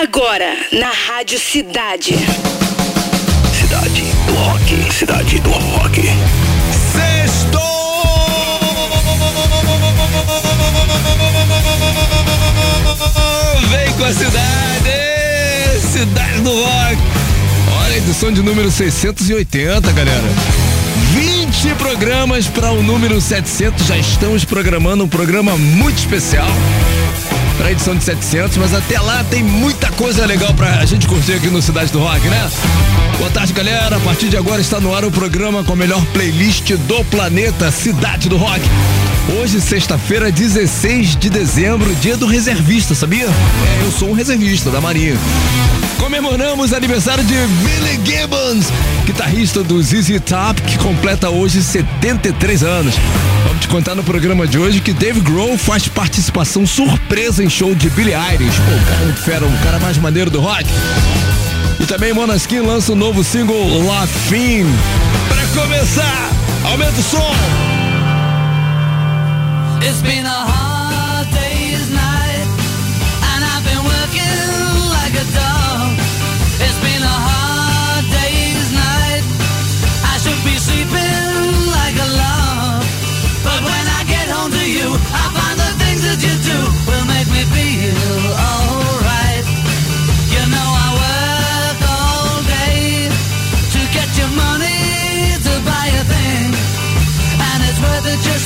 Agora, 0.00 0.56
na 0.70 0.92
Rádio 0.92 1.40
Cidade. 1.40 2.14
Cidade 3.52 4.02
do 4.28 4.34
Rock. 4.34 4.92
Cidade 4.92 5.40
do 5.40 5.50
Rock. 5.50 6.02
Sextou! 6.92 7.60
Vem 13.70 13.92
com 13.94 14.04
a 14.04 14.12
cidade! 14.12 15.80
Cidade 15.80 16.40
do 16.42 16.52
Rock. 16.52 16.98
Olha, 17.82 17.96
edição 17.96 18.30
de 18.30 18.40
número 18.40 18.70
680, 18.70 19.90
galera. 19.90 20.28
20 21.12 21.74
programas 21.74 22.46
para 22.46 22.70
o 22.70 22.84
número 22.84 23.20
700. 23.20 23.84
Já 23.84 23.98
estamos 23.98 24.44
programando 24.44 25.02
um 25.02 25.08
programa 25.08 25.56
muito 25.56 25.98
especial 25.98 26.46
para 27.58 27.72
edição 27.72 27.94
de 27.94 28.04
700, 28.04 28.56
mas 28.56 28.72
até 28.72 28.98
lá 29.00 29.24
tem 29.24 29.42
muita 29.42 29.90
coisa 29.90 30.24
legal 30.24 30.54
para 30.54 30.78
a 30.78 30.86
gente 30.86 31.06
curtir 31.06 31.32
aqui 31.32 31.48
no 31.48 31.60
Cidade 31.60 31.92
do 31.92 31.98
Rock, 31.98 32.26
né? 32.28 32.50
Boa 33.18 33.30
tarde, 33.30 33.52
galera. 33.52 33.96
A 33.96 34.00
partir 34.00 34.28
de 34.28 34.36
agora 34.36 34.60
está 34.60 34.80
no 34.80 34.94
ar 34.94 35.04
o 35.04 35.10
programa 35.10 35.64
com 35.64 35.72
a 35.72 35.76
melhor 35.76 36.02
playlist 36.06 36.70
do 36.72 37.04
planeta, 37.06 37.70
Cidade 37.72 38.28
do 38.28 38.36
Rock. 38.36 38.62
Hoje, 39.40 39.60
sexta-feira, 39.60 40.30
16 40.30 41.16
de 41.16 41.28
dezembro, 41.28 41.94
dia 41.96 42.16
do 42.16 42.26
reservista, 42.26 42.94
sabia? 42.94 43.26
É, 43.26 43.84
eu 43.84 43.90
sou 43.90 44.10
um 44.10 44.14
reservista 44.14 44.70
da 44.70 44.80
Marinha. 44.80 45.16
Comemoramos 45.98 46.72
aniversário 46.72 47.24
de 47.24 47.34
Billy 47.34 48.00
Gibbons, 48.04 48.66
guitarrista 49.04 49.62
do 49.62 49.82
ZZ 49.82 50.20
Top, 50.24 50.60
que 50.62 50.78
completa 50.78 51.28
hoje 51.28 51.62
73 51.62 52.62
anos. 52.62 52.94
Vamos 53.44 53.60
te 53.60 53.68
contar 53.68 53.94
no 53.94 54.02
programa 54.02 54.46
de 54.46 54.58
hoje 54.58 54.80
que 54.80 54.92
Dave 54.92 55.20
Grohl 55.20 55.58
faz 55.58 55.88
participação 55.88 56.66
surpresa 56.66 57.44
em 57.44 57.50
show 57.50 57.74
de 57.74 57.90
Billy 57.90 58.12
Eilish. 58.12 58.56
Pô, 58.56 58.74
o 58.74 58.84
cara 58.86 59.00
é 59.00 59.04
muito 59.04 59.20
fera, 59.20 59.44
o 59.44 59.58
cara 59.62 59.78
mais 59.78 59.98
maneiro 59.98 60.30
do 60.30 60.40
rock. 60.40 60.64
E 61.80 61.86
também 61.86 62.12
Monaskin 62.12 62.60
lança 62.60 62.92
o 62.92 62.94
um 62.94 62.98
novo 62.98 63.22
single 63.22 63.86
La 63.86 64.06
Fine. 64.06 64.72
Pra 65.28 65.62
começar, 65.62 66.30
aumenta 66.64 67.00
o 67.00 67.02
som. 67.02 67.34
It's 69.80 70.02
been 70.02 70.26
a 70.26 70.44
hard 70.44 70.67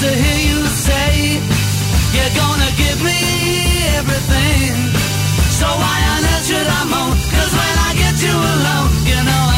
to 0.03 0.09
hear 0.09 0.41
you 0.51 0.67
say 0.67 1.39
you're 2.15 2.35
gonna 2.35 2.71
give 2.83 2.99
me 3.07 3.19
everything. 3.99 4.75
So 5.59 5.67
why 5.67 5.99
on 6.13 6.23
earth 6.33 6.47
should 6.49 6.69
I 6.79 6.83
moan? 6.91 7.15
Cause 7.35 7.53
when 7.61 7.75
I 7.89 7.91
get 8.03 8.17
you 8.27 8.35
alone, 8.35 8.91
you 9.07 9.21
know 9.29 9.52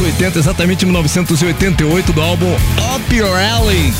do 0.00 0.06
finalzinho 0.06 0.06
dos 0.06 0.06
80, 0.06 0.38
exatamente 0.38 0.82
em 0.84 0.86
1988, 0.86 2.12
do 2.12 2.20
álbum 2.20 2.56
Up 2.94 3.14
Your 3.14 3.38
Alley. 3.38 3.92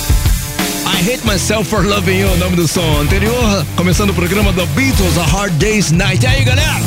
I 0.87 1.13
Hate 1.13 1.27
Myself 1.27 1.69
for 1.69 1.85
Loving 1.85 2.21
You, 2.21 2.33
o 2.33 2.37
nome 2.39 2.57
do 2.57 2.67
som 2.67 3.01
anterior, 3.01 3.67
começando 3.77 4.11
o 4.11 4.15
programa 4.15 4.53
do 4.53 4.67
Beatles, 4.69 5.19
A 5.19 5.25
Hard 5.25 5.53
Day's 5.55 5.91
Night. 5.91 6.25
E 6.25 6.27
aí, 6.27 6.45
galera? 6.45 6.81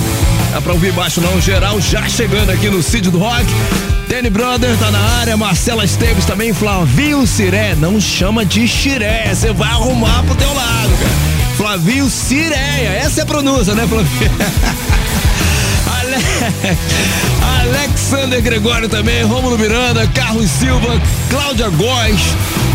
Dá 0.51 0.61
pra 0.61 0.73
ouvir 0.73 0.91
baixo 0.93 1.21
não, 1.21 1.39
geral 1.39 1.79
já 1.79 2.07
chegando 2.07 2.49
aqui 2.49 2.69
no 2.69 2.81
Cid 2.81 3.09
do 3.09 3.19
Rock. 3.19 3.45
Danny 4.07 4.29
Brother 4.29 4.75
tá 4.77 4.91
na 4.91 4.99
área, 5.19 5.37
Marcela 5.37 5.85
Esteves 5.85 6.25
também, 6.25 6.53
Flavinho 6.53 7.25
Ciré, 7.25 7.75
não 7.75 7.99
chama 7.99 8.45
de 8.45 8.67
Xiré, 8.67 9.33
você 9.33 9.51
vai 9.53 9.69
arrumar 9.69 10.23
pro 10.23 10.35
teu 10.35 10.53
lado, 10.53 10.91
cara. 10.99 11.33
Flavinho 11.57 12.09
Cireia, 12.09 12.89
essa 12.89 13.21
é 13.21 13.23
a 13.23 13.25
pronúncia, 13.25 13.73
né, 13.73 13.87
Flavinho? 16.19 16.77
Alexander 17.63 18.41
Gregório 18.41 18.89
também, 18.89 19.23
Rômulo 19.23 19.57
Miranda, 19.57 20.07
Carlos 20.07 20.49
Silva, 20.49 21.01
Cláudia 21.29 21.69
Góes, 21.69 22.21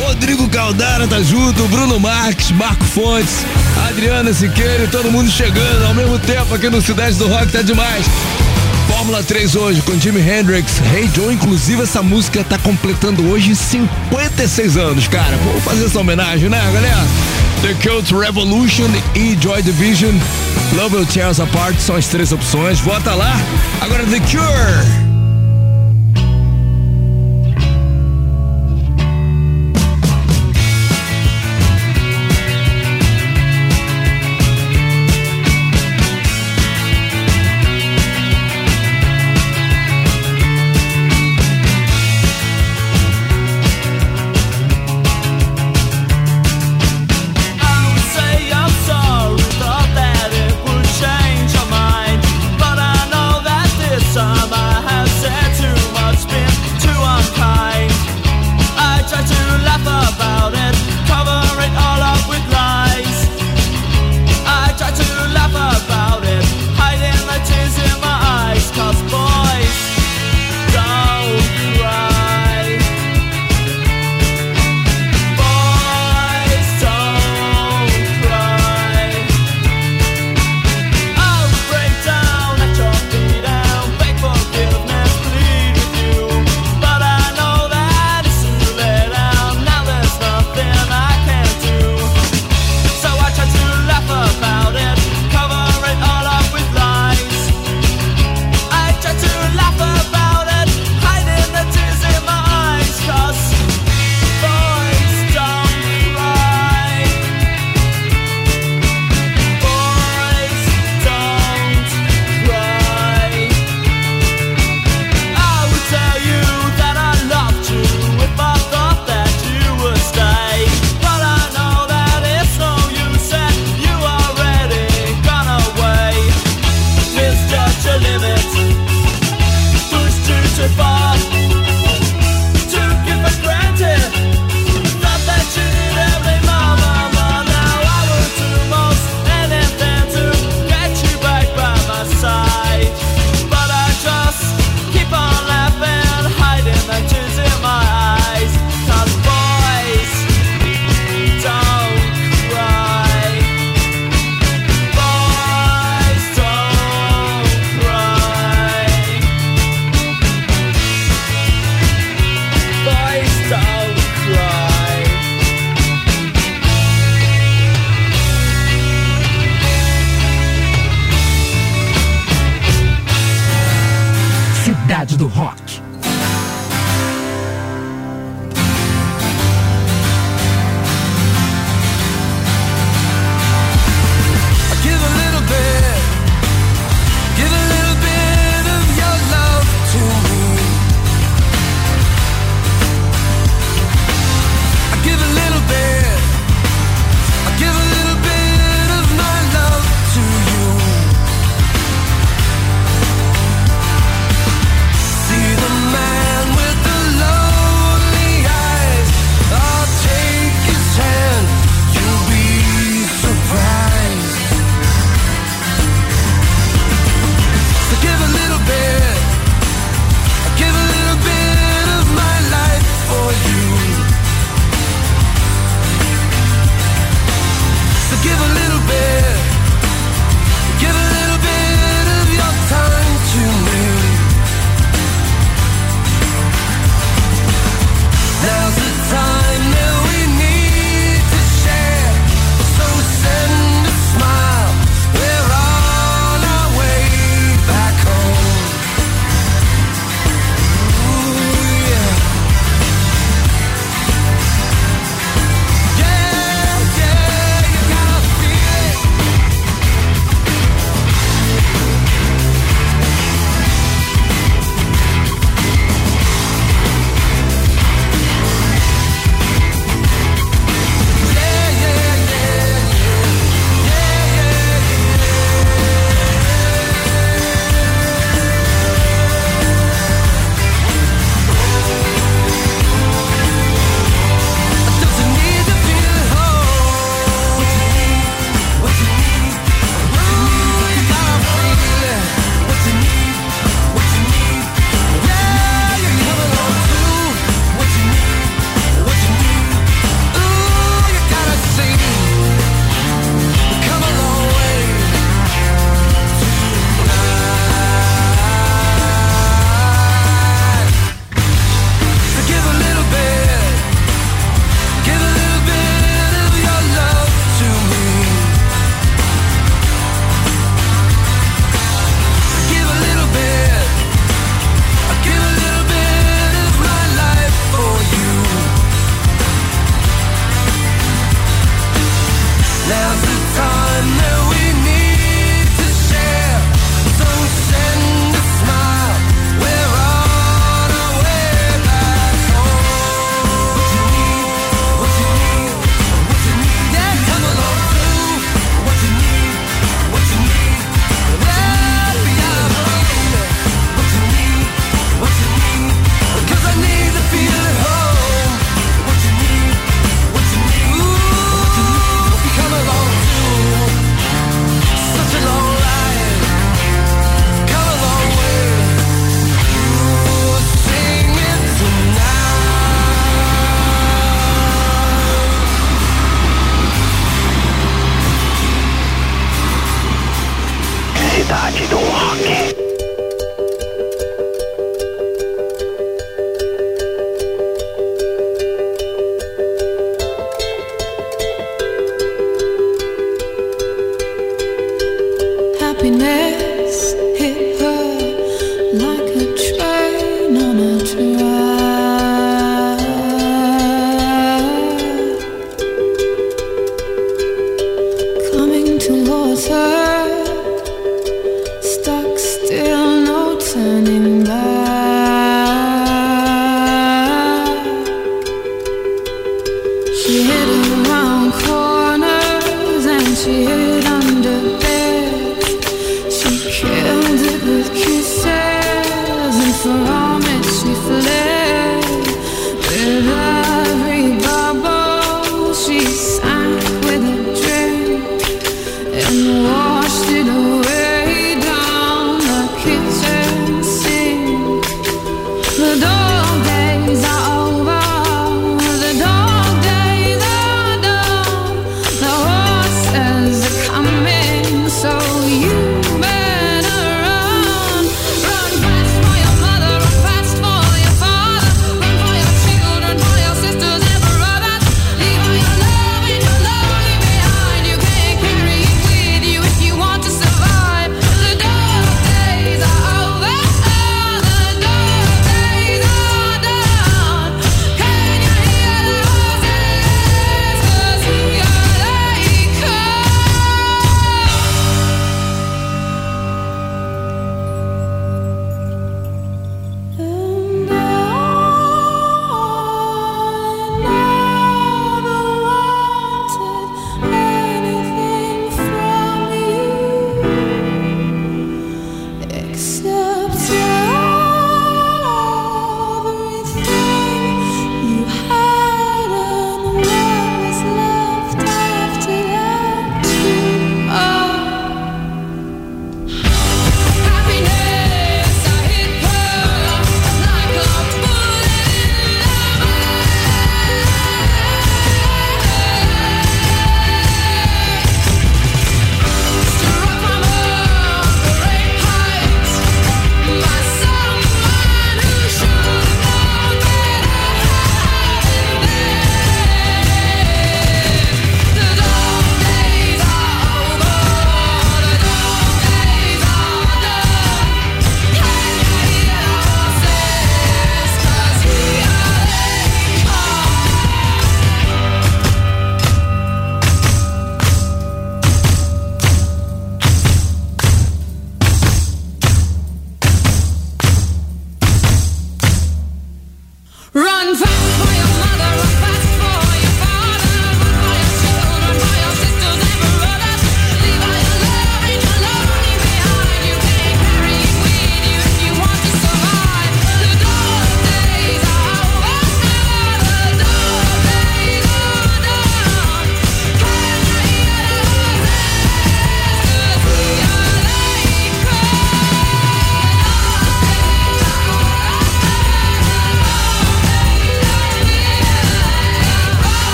Rodrigo 0.00 0.48
Caldara 0.48 1.06
tá 1.06 1.22
junto, 1.22 1.68
Bruno 1.68 2.00
Marques, 2.00 2.50
Marco 2.52 2.84
Fontes, 2.84 3.44
Adriana 3.88 4.32
Siqueira 4.32 4.84
e 4.84 4.88
todo 4.88 5.10
mundo 5.10 5.30
chegando 5.30 5.84
ao 5.86 5.94
mesmo 5.94 6.18
tempo 6.18 6.54
aqui 6.54 6.68
no 6.68 6.80
Cidade 6.80 7.16
do 7.16 7.28
Rock, 7.28 7.52
tá 7.52 7.62
demais. 7.62 8.06
Fórmula 8.88 9.22
3 9.22 9.54
hoje 9.54 9.82
com 9.82 9.98
Jimi 9.98 10.20
Hendrix, 10.20 10.80
Hey 10.92 11.08
Joe, 11.14 11.32
inclusive 11.32 11.82
essa 11.82 12.02
música 12.02 12.42
tá 12.42 12.58
completando 12.58 13.30
hoje 13.30 13.54
56 13.54 14.76
anos, 14.76 15.06
cara. 15.08 15.36
Vou 15.36 15.60
fazer 15.60 15.86
essa 15.86 16.00
homenagem, 16.00 16.48
né, 16.48 16.58
galera? 16.72 17.06
The 17.62 17.74
Cult 17.86 18.10
Revolution 18.12 18.88
e 19.14 19.36
Joy 19.38 19.62
Division, 19.62 20.14
Love 20.74 20.96
Will 20.96 21.06
Tear 21.06 21.30
Us 21.30 21.40
Apart 21.40 21.78
são 21.78 21.94
as 21.94 22.06
três 22.08 22.32
opções. 22.32 22.80
Vota 22.80 23.14
lá. 23.14 23.34
Agora 23.82 24.02
The 24.06 24.20
Cure. 24.20 25.09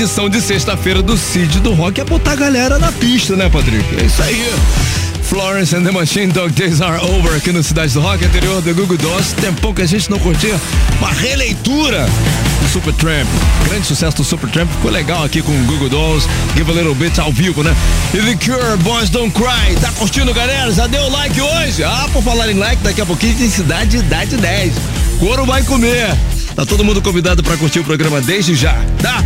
Edição 0.00 0.30
de 0.30 0.40
sexta-feira 0.40 1.02
do 1.02 1.14
Cid 1.14 1.60
do 1.60 1.74
Rock 1.74 2.00
é 2.00 2.04
botar 2.04 2.32
a 2.32 2.36
galera 2.36 2.78
na 2.78 2.90
pista, 2.90 3.36
né, 3.36 3.50
Patrick? 3.50 3.84
É 4.00 4.06
isso 4.06 4.22
aí. 4.22 4.50
Florence 5.24 5.76
and 5.76 5.82
the 5.82 5.90
Machine 5.90 6.32
Dog 6.32 6.52
Days 6.54 6.80
Are 6.80 7.04
Over 7.04 7.36
aqui 7.36 7.52
no 7.52 7.62
Cidade 7.62 7.92
do 7.92 8.00
Rock, 8.00 8.24
anterior 8.24 8.62
do 8.62 8.74
Google 8.74 8.96
Dolls. 8.96 9.34
Tempão 9.34 9.74
que 9.74 9.82
a 9.82 9.86
gente 9.86 10.10
não 10.10 10.18
curtia 10.18 10.58
uma 10.98 11.12
releitura 11.12 12.06
do 12.62 12.68
Supertramp. 12.70 13.28
Grande 13.68 13.86
sucesso 13.86 14.16
do 14.16 14.24
Supertramp, 14.24 14.70
ficou 14.70 14.90
legal 14.90 15.22
aqui 15.22 15.42
com 15.42 15.52
o 15.52 15.64
Google 15.64 15.90
Dolls. 15.90 16.26
Give 16.56 16.70
a 16.70 16.74
Little 16.74 16.94
Bit 16.94 17.20
ao 17.20 17.30
vivo, 17.30 17.62
né? 17.62 17.76
E 18.14 18.16
The 18.16 18.36
Cure, 18.42 18.78
Boys 18.78 19.10
Don't 19.10 19.34
Cry. 19.34 19.76
Tá 19.82 19.92
curtindo, 19.92 20.32
galera? 20.32 20.72
Já 20.72 20.86
deu 20.86 21.10
like 21.10 21.38
hoje? 21.38 21.84
Ah, 21.84 22.08
por 22.10 22.22
falar 22.22 22.50
em 22.50 22.54
like, 22.54 22.82
daqui 22.82 23.02
a 23.02 23.06
pouquinho 23.06 23.36
tem 23.36 23.50
Cidade 23.50 23.98
Idade 23.98 24.38
10. 24.38 24.72
Couro 25.18 25.44
vai 25.44 25.62
comer. 25.62 26.16
Tá 26.56 26.64
todo 26.64 26.82
mundo 26.82 27.02
convidado 27.02 27.42
para 27.42 27.58
curtir 27.58 27.80
o 27.80 27.84
programa 27.84 28.22
desde 28.22 28.54
já, 28.54 28.74
tá? 29.02 29.22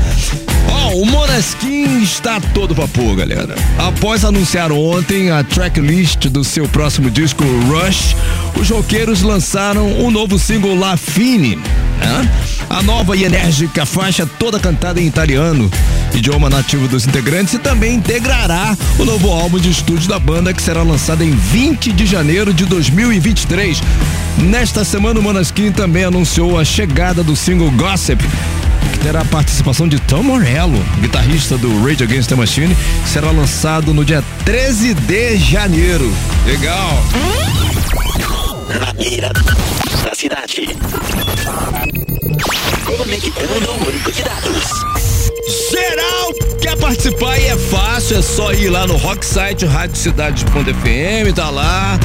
O 0.95 1.05
Monaskin 1.05 2.03
está 2.03 2.41
todo 2.41 2.73
vapor, 2.73 3.17
galera. 3.17 3.57
Após 3.77 4.25
anunciar 4.25 4.71
ontem 4.71 5.29
a 5.29 5.43
tracklist 5.43 6.29
do 6.29 6.45
seu 6.45 6.69
próximo 6.69 7.11
disco 7.11 7.43
Rush, 7.67 8.15
os 8.55 8.71
roqueiros 8.71 9.21
lançaram 9.21 9.89
o 9.89 10.07
um 10.07 10.11
novo 10.13 10.39
single 10.39 10.79
La 10.79 10.97
Fine. 10.97 11.57
Né? 11.57 12.31
A 12.71 12.81
nova 12.81 13.17
e 13.17 13.25
enérgica 13.25 13.85
faixa 13.85 14.25
toda 14.39 14.61
cantada 14.61 15.01
em 15.01 15.07
italiano, 15.09 15.69
idioma 16.15 16.49
nativo 16.49 16.87
dos 16.87 17.05
integrantes, 17.09 17.55
e 17.55 17.59
também 17.59 17.97
integrará 17.97 18.79
o 18.97 19.05
novo 19.05 19.33
álbum 19.33 19.59
de 19.59 19.71
estúdio 19.71 20.09
da 20.09 20.21
banda 20.21 20.55
que 20.55 20.63
será 20.63 20.85
lançado 20.85 21.25
em 21.25 21.33
20 21.33 21.93
de 21.93 22.07
janeiro 22.07 22.55
de 22.55 22.67
2023. 22.67 23.83
Nesta 24.39 24.85
semana, 24.85 25.19
o 25.19 25.23
Monaskin 25.25 25.73
também 25.73 26.05
anunciou 26.05 26.57
a 26.57 26.65
chegada 26.65 27.25
do 27.25 27.35
single 27.35 27.73
Gossip, 27.73 28.25
terá 29.03 29.21
a 29.21 29.25
participação 29.25 29.87
de 29.89 29.99
Tom 30.01 30.23
Morello, 30.23 30.83
guitarrista 31.01 31.57
do 31.59 31.85
Rage 31.85 32.05
Against 32.05 32.29
the 32.29 32.35
Machine, 32.35 32.75
que 32.75 33.09
será 33.09 33.31
lançado 33.31 33.93
no 33.93 34.05
dia 34.05 34.23
13 34.45 34.95
de 34.95 35.37
janeiro. 35.37 36.13
Legal! 36.47 37.03
Na 38.81 38.93
mira 38.95 39.31
da 40.05 40.15
cidade. 40.15 40.69
Conectando 42.85 43.71
o 43.71 43.79
banco 43.85 44.13
de 44.13 44.23
dados. 44.23 44.95
Geral 45.71 46.33
quer 46.61 46.77
participar 46.77 47.39
e 47.39 47.47
é 47.47 47.57
fácil, 47.57 48.19
é 48.19 48.23
só 48.23 48.53
ir 48.53 48.71
lá 48.71 48.87
no 48.87 48.97
Rocksite, 48.97 49.67
radiocidade.fm, 49.67 51.33
tá 51.35 51.51
lá, 51.51 51.99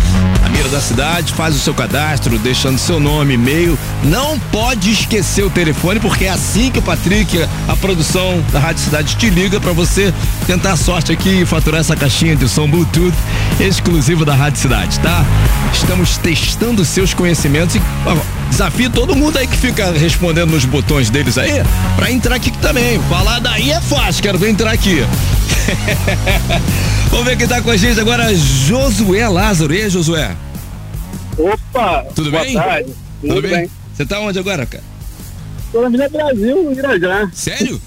mira 0.52 0.70
da 0.70 0.82
cidade, 0.82 1.34
faz 1.34 1.56
o 1.56 1.60
seu 1.60 1.74
cadastro, 1.74 2.38
deixando 2.40 2.78
seu 2.78 3.00
nome, 3.00 3.36
e-mail. 3.36 3.78
Não 4.04 4.40
pode 4.40 4.92
esquecer 4.92 5.44
o 5.44 5.50
telefone, 5.50 6.00
porque 6.00 6.26
é 6.26 6.30
assim 6.30 6.72
que 6.72 6.80
o 6.80 6.82
Patrick, 6.82 7.38
a 7.68 7.76
produção 7.76 8.44
da 8.52 8.60
Rádio 8.60 8.84
Cidade, 8.84 9.16
te 9.16 9.30
liga 9.30 9.60
para 9.60 9.74
você 9.74 10.14
tentar 10.48 10.74
a 10.74 10.78
sorte 10.78 11.12
aqui 11.12 11.42
e 11.42 11.46
faturar 11.46 11.82
essa 11.82 11.96
caixinha 11.96 12.36
de 12.36 12.48
som 12.48 12.70
Bluetooth 12.70 13.16
exclusivo 13.60 14.26
da 14.26 14.36
Rádio 14.36 14.60
Cidade, 14.60 15.00
tá? 15.00 15.26
Estamos 15.74 16.18
testando 16.18 16.84
seus 16.86 17.14
conhecimentos 17.14 17.76
e 17.76 17.82
desafio 18.50 18.90
todo 18.90 19.16
mundo 19.16 19.38
aí 19.38 19.48
que 19.48 19.56
fica 19.56 19.92
respondendo 19.92 20.52
nos 20.52 20.66
botões 20.66 21.10
deles 21.10 21.38
aí 21.38 21.52
para 21.96 22.12
entrar 22.12 22.36
aqui 22.36 22.52
também. 22.60 23.00
Falar 23.04 23.40
daí 23.40 23.72
é 23.72 23.80
fácil, 23.80 24.22
quero 24.22 24.38
ver 24.38 24.50
entrar 24.50 24.72
aqui. 24.72 24.98
Vamos 27.10 27.26
ver 27.26 27.38
quem 27.38 27.48
tá 27.48 27.62
com 27.62 27.72
a 27.72 27.78
gente 27.78 28.00
agora, 28.00 28.34
Josué 28.36 29.28
Lázaro. 29.28 29.74
E 29.74 29.82
aí, 29.84 29.90
Josué? 29.90 30.36
Opa! 31.38 32.06
Tudo 32.16 32.32
boa 32.32 32.44
bem? 32.44 32.54
Tarde. 32.54 32.94
Tudo 33.22 33.42
bem? 33.42 33.70
Você 33.96 34.06
tá 34.06 34.20
onde 34.20 34.40
agora, 34.40 34.66
cara? 34.66 34.84
Tô 35.72 35.82
na 35.82 35.88
Avenida 35.88 36.10
Brasil, 36.10 36.72
em 36.72 36.78
Irajá. 36.78 37.30
Sério? 37.34 37.82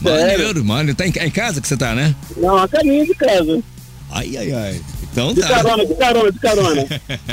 Maneiro, 0.00 0.64
mano. 0.64 0.94
Tá 0.94 1.06
em, 1.06 1.12
é 1.16 1.26
em 1.26 1.30
casa 1.30 1.60
que 1.60 1.68
você 1.68 1.76
tá, 1.76 1.94
né? 1.94 2.14
Não, 2.36 2.56
a 2.56 2.68
caminho 2.68 3.06
de 3.06 3.14
casa. 3.14 3.62
Ai, 4.10 4.36
ai, 4.36 4.52
ai. 4.52 4.80
Então 5.12 5.32
De 5.32 5.40
tá. 5.40 5.48
carona, 5.48 5.86
de 5.86 5.94
carona, 5.94 6.32
de 6.32 6.38
carona. 6.38 6.86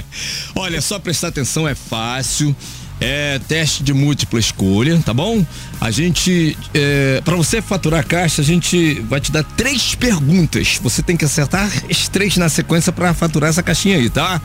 Olha, 0.55 0.81
só 0.81 0.99
prestar 0.99 1.29
atenção, 1.29 1.67
é 1.67 1.75
fácil. 1.75 2.55
É 2.99 3.39
teste 3.47 3.83
de 3.83 3.93
múltipla 3.93 4.39
escolha, 4.39 4.99
tá 5.05 5.13
bom? 5.13 5.45
A 5.79 5.91
gente, 5.91 6.57
é, 6.73 7.21
para 7.23 7.35
você 7.35 7.61
faturar 7.61 7.99
a 7.99 8.03
caixa, 8.03 8.41
a 8.41 8.45
gente 8.45 8.95
vai 9.01 9.21
te 9.21 9.31
dar 9.31 9.43
três 9.43 9.93
perguntas. 9.93 10.79
Você 10.81 11.03
tem 11.03 11.15
que 11.15 11.23
acertar 11.23 11.71
as 11.89 12.07
três 12.07 12.35
na 12.37 12.49
sequência 12.49 12.91
para 12.91 13.13
faturar 13.13 13.51
essa 13.51 13.61
caixinha 13.61 13.97
aí, 13.97 14.09
tá? 14.09 14.41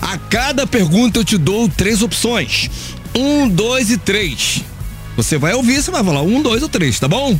A 0.00 0.16
cada 0.16 0.68
pergunta 0.68 1.18
eu 1.18 1.24
te 1.24 1.36
dou 1.36 1.68
três 1.68 2.00
opções: 2.00 2.70
um, 3.12 3.48
dois 3.48 3.90
e 3.90 3.98
três. 3.98 4.62
Você 5.16 5.36
vai 5.36 5.52
ouvir, 5.54 5.82
você 5.82 5.90
vai 5.90 6.04
falar 6.04 6.22
um, 6.22 6.40
dois 6.40 6.62
ou 6.62 6.68
três, 6.68 7.00
tá 7.00 7.08
bom? 7.08 7.36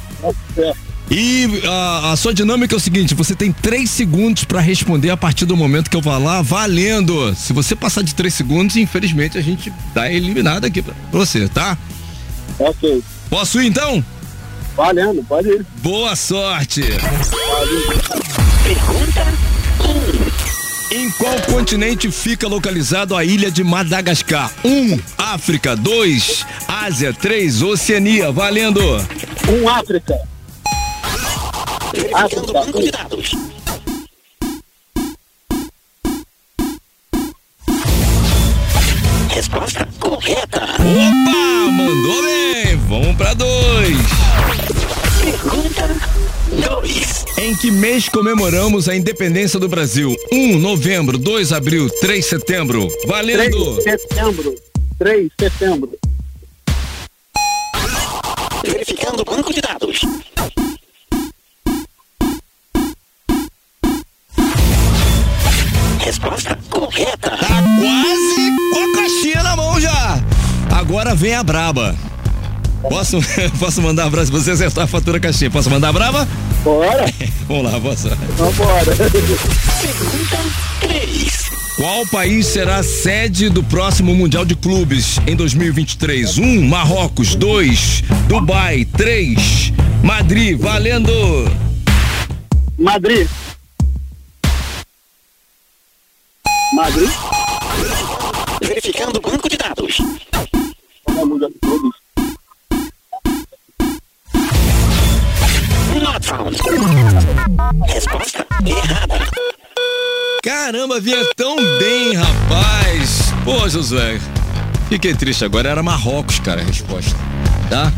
certo. 0.55 0.90
E 1.11 1.63
a, 1.67 2.13
a 2.13 2.17
sua 2.17 2.33
dinâmica 2.33 2.75
é 2.75 2.77
o 2.77 2.81
seguinte: 2.81 3.15
você 3.15 3.35
tem 3.35 3.51
três 3.51 3.91
segundos 3.91 4.45
para 4.45 4.61
responder 4.61 5.11
a 5.11 5.17
partir 5.17 5.45
do 5.45 5.57
momento 5.57 5.91
que 5.91 5.97
eu 5.97 6.03
falar, 6.03 6.41
valendo. 6.43 7.35
Se 7.35 7.53
você 7.53 7.75
passar 7.75 8.03
de 8.03 8.15
três 8.15 8.33
segundos, 8.33 8.77
infelizmente 8.77 9.37
a 9.37 9.41
gente 9.41 9.73
dá 9.93 10.11
eliminado 10.11 10.65
aqui 10.65 10.81
pra 10.81 10.95
você, 11.11 11.49
tá? 11.49 11.77
ok. 12.59 13.03
Posso 13.29 13.61
ir 13.61 13.67
então? 13.67 14.05
Valendo, 14.77 15.23
pode 15.25 15.49
ir. 15.49 15.67
Boa 15.83 16.15
sorte! 16.15 16.83
Pergunta 18.63 19.27
Em 20.93 21.11
qual 21.13 21.41
continente 21.43 22.11
fica 22.11 22.47
localizado 22.47 23.17
a 23.17 23.25
ilha 23.25 23.51
de 23.51 23.65
Madagascar? 23.65 24.51
1. 24.65 24.69
Um, 24.69 25.01
África. 25.19 25.77
2. 25.77 26.47
Ásia. 26.69 27.13
3. 27.13 27.63
Oceania. 27.63 28.31
Valendo! 28.31 28.81
Um 29.49 29.69
África. 29.69 30.17
Verificando 31.93 32.51
o 32.51 32.53
banco 32.53 32.81
de 32.81 32.91
dados. 32.91 33.33
Resposta 39.29 39.89
correta. 39.99 40.63
Opa! 40.65 41.71
Mandou 41.73 42.23
bem! 42.23 42.77
Vamos 42.89 43.17
pra 43.17 43.35
dois! 43.35 43.97
Pergunta 45.23 45.89
2. 46.81 47.25
Em 47.39 47.55
que 47.57 47.71
mês 47.71 48.09
comemoramos 48.09 48.89
a 48.89 48.97
independência 48.97 49.59
do 49.59 49.69
Brasil? 49.69 50.15
1 50.33 50.59
novembro, 50.59 51.17
2 51.17 51.53
abril, 51.53 51.89
3 52.01 52.25
setembro. 52.25 52.89
3 52.89 53.07
Valendo! 53.07 53.77
de 53.77 53.83
setembro. 53.83 54.55
3 54.99 55.23
de 55.23 55.31
setembro. 55.39 55.99
Verificando 58.65 59.21
o 59.21 59.25
banco 59.25 59.55
de 59.55 59.61
dados. 59.61 60.01
Resposta 66.11 66.59
correta. 66.69 67.31
Tá 67.31 67.37
quase 67.39 68.51
com 68.73 68.83
a 68.83 68.97
caixinha 68.97 69.45
na 69.45 69.55
mão 69.55 69.81
já. 69.81 70.21
Agora 70.69 71.15
vem 71.15 71.37
a 71.37 71.43
braba. 71.45 71.95
Posso, 72.83 73.19
posso 73.61 73.81
mandar 73.81 74.07
abraço 74.07 74.33
pra 74.33 74.41
você 74.41 74.51
acertar 74.51 74.83
a 74.83 74.87
fatura 74.89 75.21
caixinha? 75.21 75.53
Posso 75.53 75.71
mandar 75.71 75.91
a 75.91 75.93
braba? 75.93 76.29
Bora. 76.65 77.07
Vamos 77.47 77.73
lá, 77.73 77.79
boa 77.79 77.97
sorte. 77.97 78.19
Vambora. 78.37 78.97
Pergunta 78.97 80.39
3. 80.81 81.51
Qual 81.77 82.05
país 82.09 82.47
será 82.47 82.79
a 82.79 82.83
sede 82.83 83.49
do 83.49 83.63
próximo 83.63 84.13
Mundial 84.13 84.45
de 84.45 84.57
Clubes 84.57 85.21
em 85.29 85.37
2023? 85.37 86.39
1. 86.39 86.43
Um, 86.43 86.67
Marrocos. 86.67 87.37
2. 87.37 88.03
Dubai. 88.27 88.85
3. 88.85 89.73
Madrid. 90.03 90.59
Valendo! 90.59 91.13
Madrid. 92.77 93.29
Madrid. 96.81 97.11
Verificando 98.63 99.19
o 99.19 99.21
banco 99.21 99.49
de 99.51 99.57
dados. 99.59 99.99
Not 106.03 106.27
found. 106.27 106.57
Resposta 107.87 108.47
errada. 108.65 109.29
Caramba, 110.43 110.99
vinha 111.01 111.23
tão 111.37 111.57
bem, 111.57 112.15
rapaz. 112.15 113.31
Pô, 113.45 113.69
Josué, 113.69 114.19
fiquei 114.89 115.15
triste 115.15 115.45
agora. 115.45 115.69
Era 115.69 115.83
Marrocos, 115.83 116.39
cara, 116.39 116.63
a 116.63 116.65
resposta. 116.65 117.15
Tá? 117.69 117.93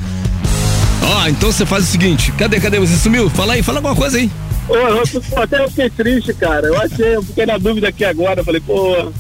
Ó, 1.05 1.29
então 1.29 1.53
você 1.53 1.65
faz 1.65 1.85
o 1.85 1.87
seguinte. 1.87 2.33
Cadê, 2.33 2.59
cadê? 2.59 2.81
Você 2.81 2.97
sumiu? 2.97 3.31
Fala 3.31 3.53
aí, 3.53 3.63
fala 3.63 3.79
alguma 3.79 3.95
coisa 3.95 4.19
aí. 4.19 4.29
Pô, 4.67 4.77
eu, 4.77 5.03
até 5.43 5.63
eu 5.65 5.69
fiquei 5.69 5.91
triste, 5.91 6.33
cara. 6.35 6.67
Eu 6.69 6.81
achei, 6.81 7.17
eu 7.17 7.23
fiquei 7.23 7.45
na 7.47 7.59
dúvida 7.59 7.89
aqui 7.89 8.05
agora. 8.05 8.41
Eu 8.41 8.45
falei, 8.45 8.61
pô, 8.61 9.13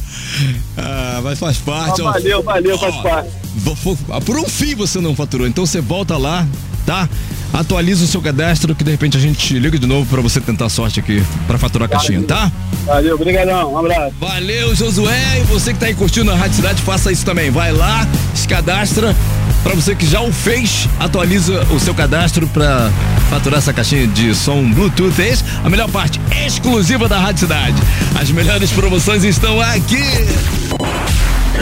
Ah, 0.76 1.20
mas 1.22 1.38
faz 1.38 1.58
parte. 1.58 2.00
Ah, 2.00 2.04
ó. 2.06 2.12
valeu, 2.12 2.42
valeu, 2.42 2.78
faz 2.78 2.94
Ó, 2.94 3.02
parte. 3.02 3.30
vo- 3.56 3.74
fo- 3.74 3.96
Por 4.24 4.36
um 4.38 4.44
fim 4.48 4.74
você 4.74 5.00
não 5.00 5.14
faturou, 5.14 5.46
então 5.46 5.66
você 5.66 5.80
volta 5.80 6.16
lá, 6.16 6.46
tá? 6.86 7.08
Atualiza 7.52 8.04
o 8.04 8.06
seu 8.06 8.20
cadastro 8.20 8.74
que 8.74 8.82
de 8.82 8.90
repente 8.90 9.16
a 9.16 9.20
gente 9.20 9.38
te 9.38 9.58
liga 9.58 9.78
de 9.78 9.86
novo 9.86 10.06
pra 10.06 10.20
você 10.20 10.40
tentar 10.40 10.66
a 10.66 10.68
sorte 10.68 11.00
aqui 11.00 11.22
pra 11.46 11.58
faturar 11.58 11.86
a 11.86 11.88
caixinha, 11.88 12.22
tá? 12.22 12.50
Valeu, 12.86 13.14
obrigadão, 13.14 13.72
um 13.72 13.78
abraço. 13.78 14.14
Valeu, 14.18 14.74
Josué. 14.74 15.40
E 15.40 15.44
você 15.44 15.72
que 15.72 15.78
tá 15.78 15.86
aí 15.86 15.94
curtindo 15.94 16.30
a 16.30 16.34
Rádio 16.34 16.56
Cidade, 16.56 16.82
faça 16.82 17.12
isso 17.12 17.24
também. 17.24 17.50
Vai 17.50 17.72
lá, 17.72 18.06
se 18.34 18.48
cadastra. 18.48 19.14
Pra 19.62 19.74
você 19.74 19.94
que 19.94 20.06
já 20.06 20.20
o 20.20 20.32
fez, 20.32 20.88
atualiza 20.98 21.64
o 21.70 21.78
seu 21.78 21.94
cadastro 21.94 22.48
pra 22.48 22.90
faturar 23.30 23.58
essa 23.58 23.72
caixinha 23.72 24.06
de 24.08 24.34
som 24.34 24.68
Bluetooth. 24.72 25.20
É 25.22 25.28
isso? 25.28 25.44
A 25.62 25.70
melhor 25.70 25.88
parte 25.88 26.20
exclusiva 26.44 27.08
da 27.08 27.18
Rádio 27.18 27.40
Cidade. 27.40 27.80
As 28.20 28.30
melhores 28.30 28.72
promoções 28.72 29.22
estão 29.22 29.60
aqui. 29.60 30.02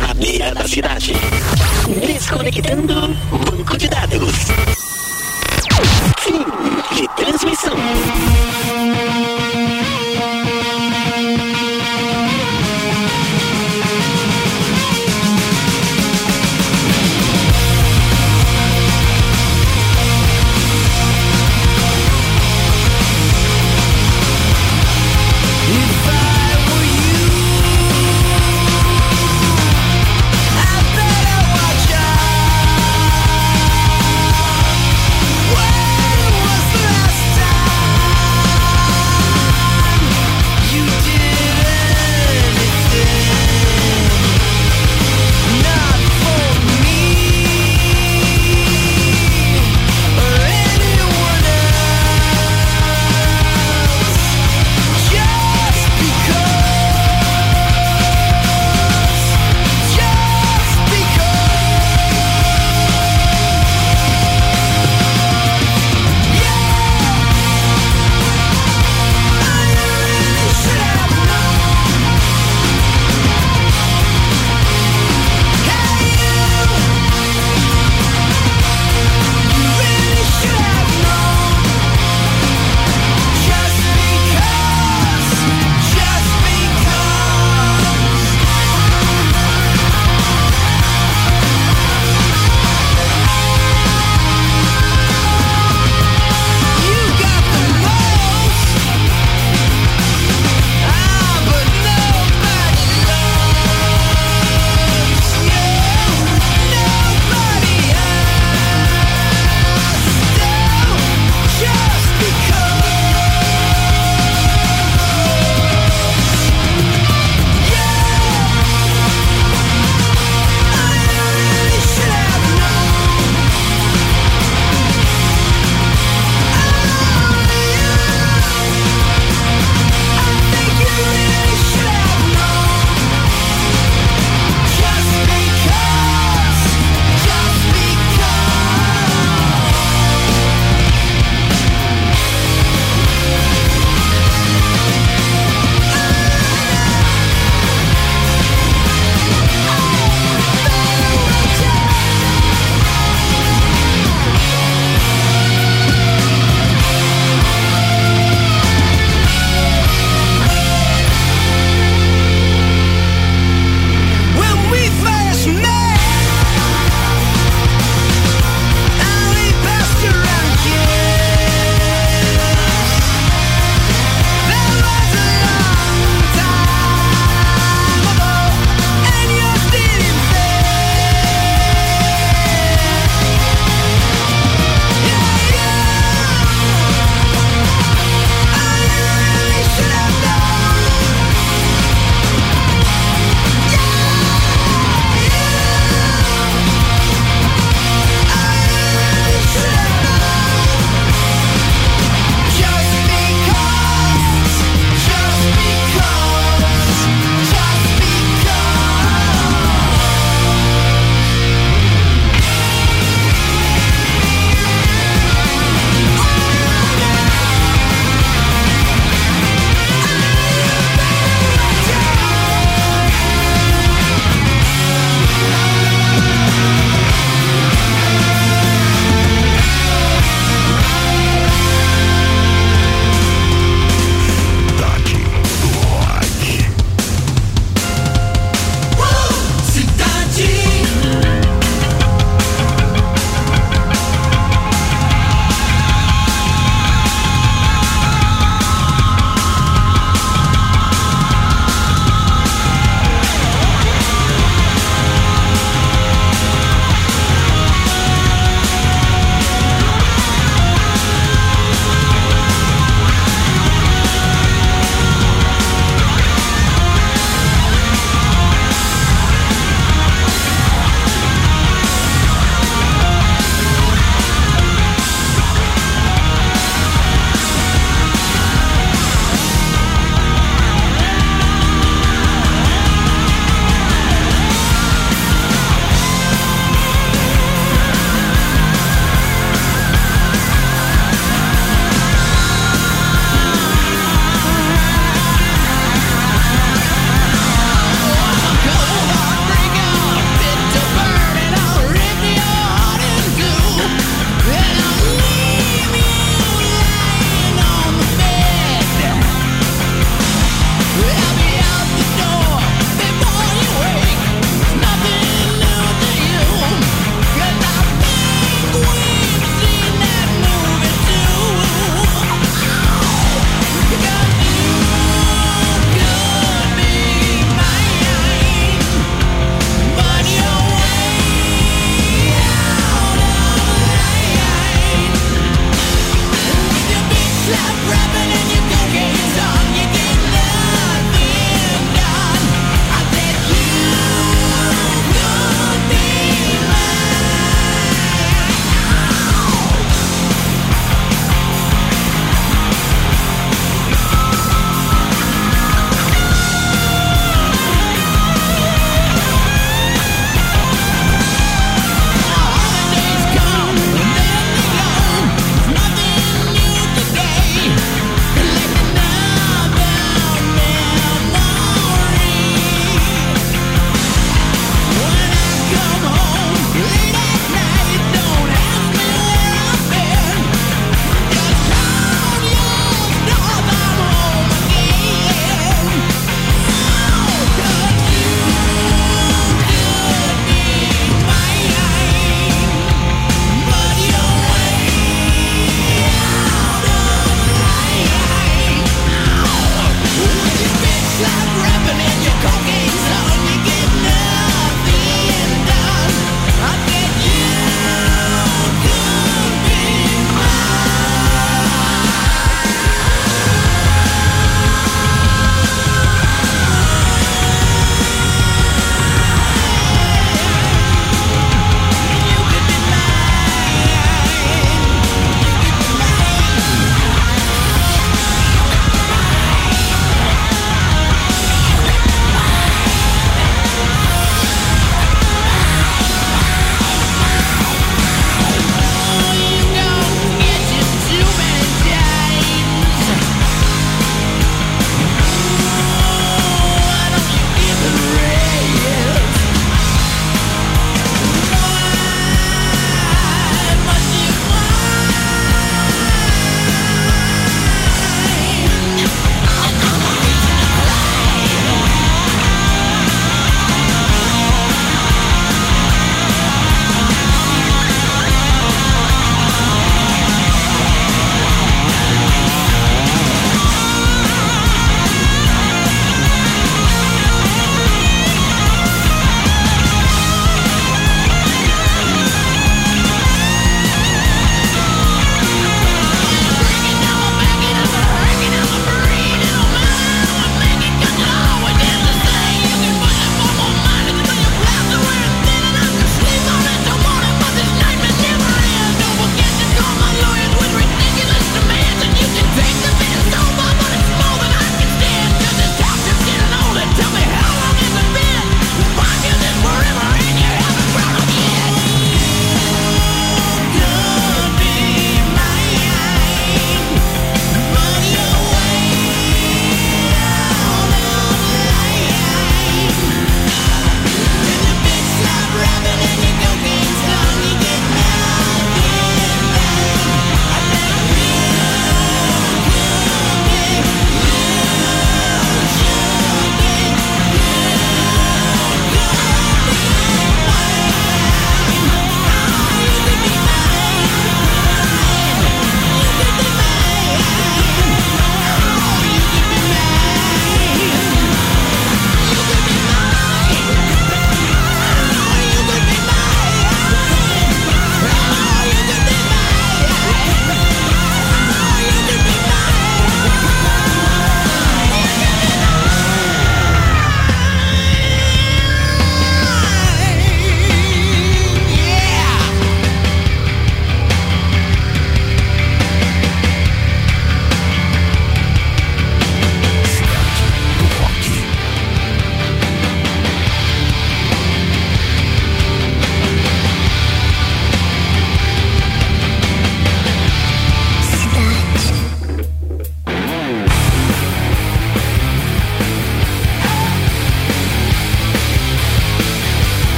Na 0.00 0.14
beira 0.14 0.54
da 0.54 0.68
cidade. 0.68 1.14
Desconectando 2.06 3.16
banco 3.32 3.76
de 3.76 3.88
dados. 3.88 4.87
De 6.98 7.06
transmissão. 7.14 7.76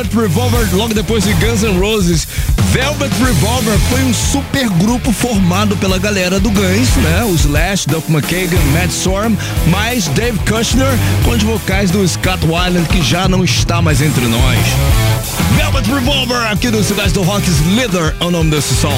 Velvet 0.00 0.14
Revolver, 0.14 0.74
logo 0.74 0.94
depois 0.94 1.24
de 1.24 1.32
Guns 1.34 1.62
N' 1.62 1.78
Roses. 1.78 2.26
Velvet 2.72 3.12
Revolver 3.18 3.76
foi 3.88 4.04
um 4.04 4.14
super 4.14 4.68
grupo 4.68 5.12
formado 5.12 5.76
pela 5.76 5.98
galera 5.98 6.38
do 6.38 6.50
Guns, 6.50 6.94
né? 6.96 7.24
O 7.24 7.34
Slash, 7.34 7.88
Duff 7.88 8.10
McKagan, 8.12 8.60
Matt 8.72 8.92
Sorum, 8.92 9.36
mais 9.66 10.06
Dave 10.08 10.38
Kushner, 10.48 10.96
com 11.24 11.32
os 11.32 11.42
vocais 11.42 11.90
do 11.90 12.06
Scott 12.06 12.46
Weiland, 12.46 12.86
que 12.88 13.02
já 13.02 13.28
não 13.28 13.42
está 13.42 13.82
mais 13.82 14.00
entre 14.00 14.24
nós. 14.26 14.58
Velvet 15.56 15.90
Revolver, 15.90 16.50
aqui 16.50 16.70
no 16.70 16.84
Cidade 16.84 17.12
do 17.12 17.22
Rock, 17.22 17.44
Slither 17.50 18.14
é 18.20 18.24
o 18.24 18.30
nome 18.30 18.50
desse 18.50 18.74
som. 18.76 18.94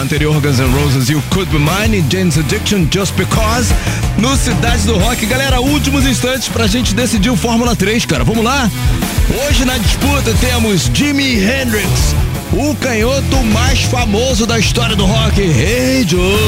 Anterior 0.00 0.40
Guns 0.40 0.58
N' 0.58 0.72
Roses, 0.72 1.08
You 1.08 1.22
Could 1.30 1.52
Be 1.52 1.58
Mine 1.58 1.98
e 1.98 2.12
Jane's 2.12 2.36
Addiction, 2.36 2.88
Just 2.90 3.14
Because. 3.14 3.72
No 4.18 4.36
Cidade 4.36 4.86
do 4.86 4.98
Rock, 4.98 5.24
galera, 5.26 5.60
últimos 5.60 6.04
instantes 6.04 6.48
pra 6.48 6.66
gente 6.66 6.92
decidir 6.92 7.30
o 7.30 7.36
Fórmula 7.36 7.76
3, 7.76 8.04
cara. 8.06 8.24
Vamos 8.24 8.44
lá? 8.44 8.68
Hoje 9.46 9.64
na 9.64 9.78
disputa 9.78 10.34
temos 10.40 10.90
Jimi 10.92 11.36
Hendrix, 11.36 12.14
o 12.56 12.74
canhoto 12.76 13.42
mais 13.52 13.80
famoso 13.82 14.46
da 14.46 14.58
história 14.58 14.94
do 14.94 15.04
rock. 15.04 15.40
Hey 15.40 16.06
Joe! 16.06 16.38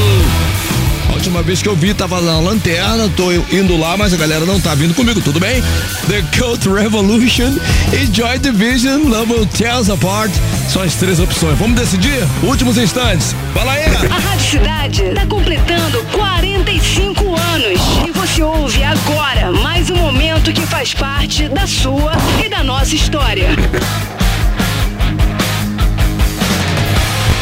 A 1.09 1.13
última 1.13 1.41
vez 1.41 1.61
que 1.61 1.67
eu 1.67 1.75
vi 1.75 1.93
tava 1.93 2.21
na 2.21 2.39
lanterna, 2.39 3.09
tô 3.15 3.31
indo 3.31 3.75
lá, 3.77 3.97
mas 3.97 4.13
a 4.13 4.17
galera 4.17 4.45
não 4.45 4.59
tá 4.59 4.73
vindo 4.75 4.93
comigo, 4.93 5.19
tudo 5.21 5.39
bem? 5.39 5.61
The 6.07 6.23
Cult 6.37 6.67
Revolution 6.69 7.57
e 7.91 8.13
Joy 8.13 8.39
Division, 8.39 9.07
Love 9.07 9.33
Will 9.33 9.93
Apart 9.93 10.31
são 10.69 10.81
as 10.81 10.95
três 10.95 11.19
opções. 11.19 11.57
Vamos 11.57 11.79
decidir? 11.79 12.19
Últimos 12.43 12.77
instantes. 12.77 13.35
Fala 13.53 13.73
aí! 13.73 13.85
A 13.85 14.19
Rádio 14.19 14.45
Cidade 14.49 15.03
está 15.03 15.25
completando 15.25 16.03
45 16.13 17.35
anos. 17.35 17.79
E 18.07 18.11
você 18.11 18.43
ouve 18.43 18.83
agora 18.83 19.51
mais 19.51 19.89
um 19.89 19.95
momento 19.95 20.53
que 20.53 20.65
faz 20.65 20.93
parte 20.93 21.49
da 21.49 21.67
sua 21.67 22.13
e 22.45 22.49
da 22.49 22.63
nossa 22.63 22.95
história. 22.95 23.49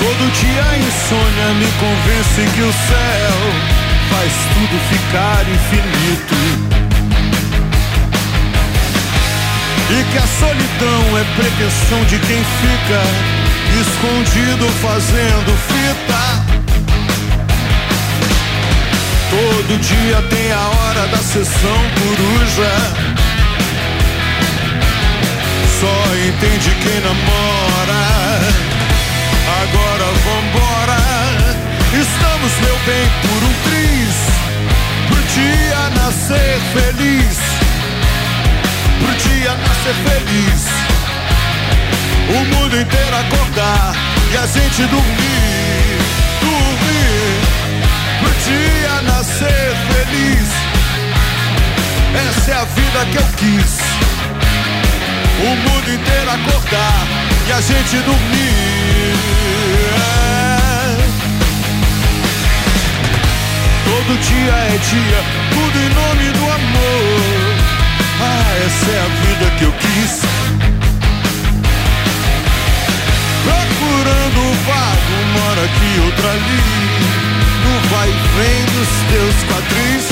Todo 0.05 0.31
dia 0.33 0.63
a 0.63 0.77
insônia 0.77 1.47
me 1.55 1.65
convence 1.79 2.41
que 2.53 2.61
o 2.61 2.71
céu 2.71 3.37
faz 4.11 4.31
tudo 4.53 4.79
ficar 4.87 5.43
infinito. 5.49 6.35
E 9.89 10.03
que 10.11 10.17
a 10.19 10.27
solidão 10.27 11.17
é 11.17 11.23
pretensão 11.35 12.05
de 12.05 12.19
quem 12.19 12.37
fica 12.61 13.01
escondido 13.81 14.69
fazendo 14.79 15.57
fita. 15.65 16.23
Todo 19.31 19.79
dia 19.81 20.21
tem 20.29 20.51
a 20.51 20.67
hora 20.67 21.07
da 21.07 21.17
sessão 21.17 21.81
coruja. 21.97 22.73
Só 25.79 26.15
entende 26.27 26.75
quem 26.83 26.99
namora. 27.01 28.74
Agora 29.47 30.05
vambora. 30.25 30.97
Estamos, 31.93 32.51
meu 32.61 32.77
bem, 32.85 33.05
por 33.21 33.43
um 33.43 33.53
triz. 33.63 34.15
Pro 35.07 35.21
dia 35.33 35.89
nascer 36.01 36.59
feliz. 36.73 37.37
Pro 38.99 39.13
dia 39.29 39.53
nascer 39.53 39.95
feliz. 40.03 40.85
O 42.27 42.55
mundo 42.55 42.75
inteiro 42.75 43.15
acordar 43.15 43.95
e 44.33 44.37
a 44.37 44.47
gente 44.47 44.81
dormir. 44.87 45.99
Dormir. 46.41 47.55
Pro 48.19 48.31
dia 48.45 49.01
nascer 49.03 49.75
feliz. 49.91 50.49
Essa 52.29 52.51
é 52.51 52.55
a 52.55 52.65
vida 52.65 53.05
que 53.11 53.17
eu 53.17 53.27
quis. 53.37 53.79
O 55.39 55.55
mundo 55.69 55.93
inteiro 55.93 56.31
acordar 56.31 57.07
e 57.47 57.51
a 57.51 57.61
gente 57.61 57.97
dormir. 57.97 58.94
Todo 63.85 64.19
dia 64.19 64.51
é 64.51 64.77
dia, 64.77 65.23
tudo 65.49 65.79
em 65.79 65.89
nome 65.89 66.31
do 66.31 66.45
amor. 66.51 67.65
Ah, 68.21 68.53
essa 68.65 68.91
é 68.91 68.99
a 68.99 69.07
vida 69.25 69.45
que 69.57 69.63
eu 69.63 69.71
quis. 69.71 70.21
Procurando 73.43 74.39
o 74.39 74.53
vago, 74.67 75.15
mora 75.33 75.63
aqui, 75.65 75.99
outra 76.05 76.29
ali. 76.29 76.61
No 77.63 77.73
vai 77.89 78.09
vem 78.37 78.65
dos 78.75 78.91
teus 79.09 79.37
quadris. 79.49 80.05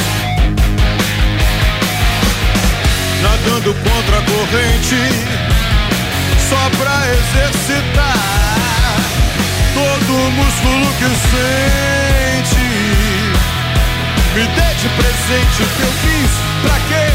Nadando 3.22 3.74
contra 3.76 4.18
a 4.18 4.22
corrente 4.24 5.02
só 6.50 6.70
pra 6.78 6.96
exercitar 7.10 8.53
todo 9.74 10.32
músculo 10.32 10.88
que 11.00 11.10
sente. 11.30 12.66
Me 14.36 14.44
dê 14.48 14.70
de 14.82 14.90
presente 14.90 15.58
o 15.62 15.68
que 15.76 15.82
eu 15.82 15.94
quis, 16.02 16.32
pra 16.62 16.78
quê? 16.90 17.06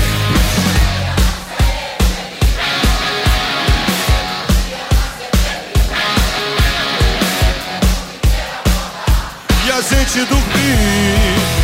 E 9.66 9.70
a 9.70 9.80
gente 9.80 10.24
dormir, 10.24 11.57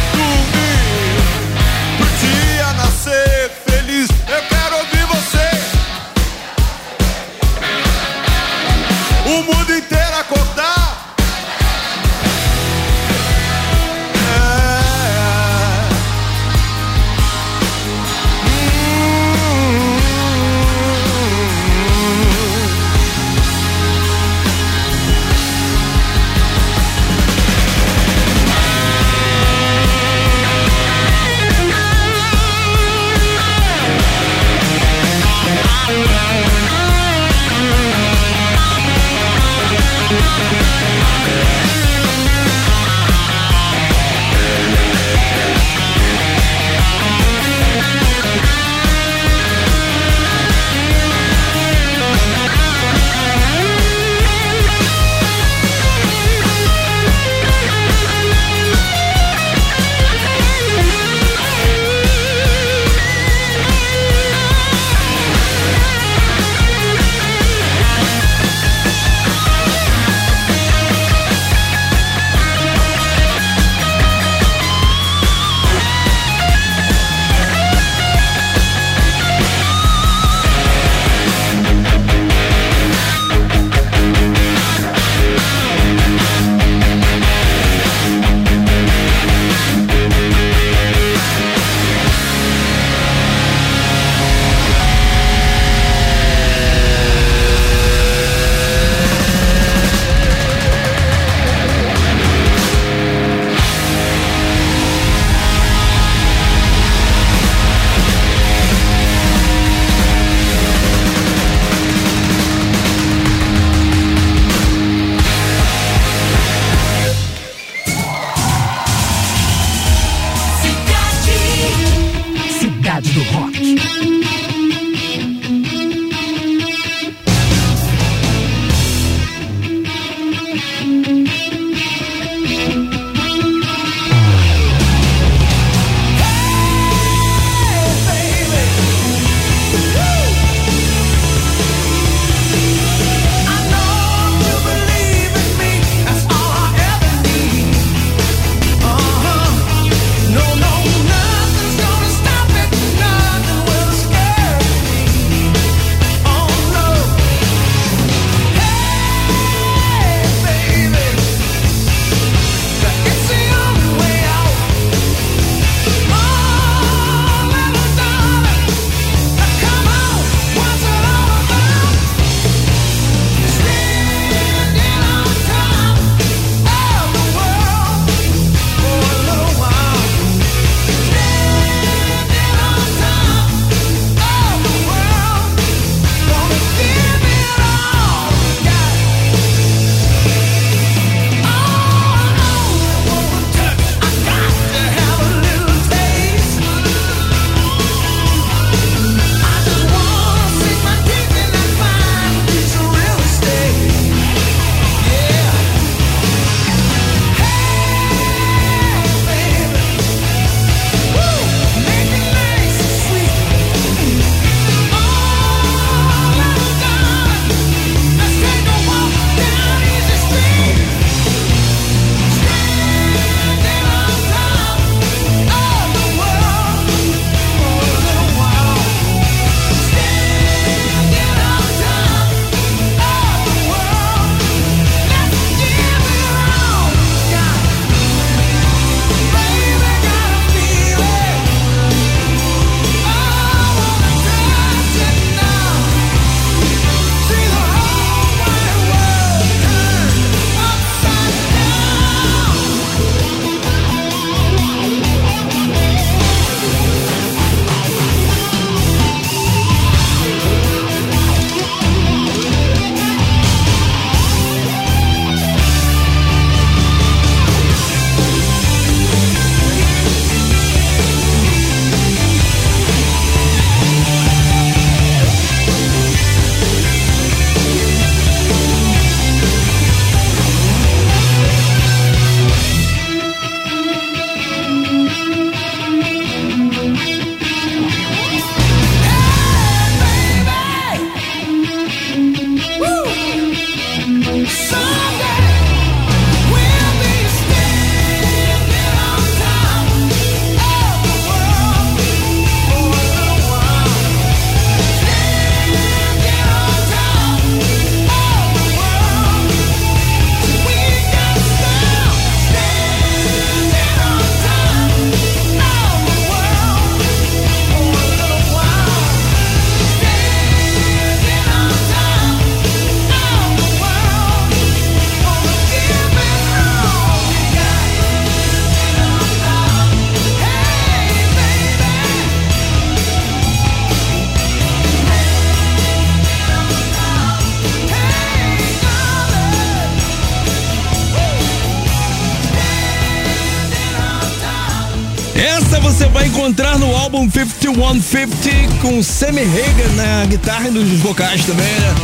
150 347.74 348.78
com 348.80 349.02
Sammy 349.02 349.42
Hagan 349.42 349.92
na 349.96 350.26
guitarra 350.26 350.68
e 350.68 350.70
nos 350.70 351.00
vocais 351.00 351.44
também, 351.44 351.66
né? 351.66 351.94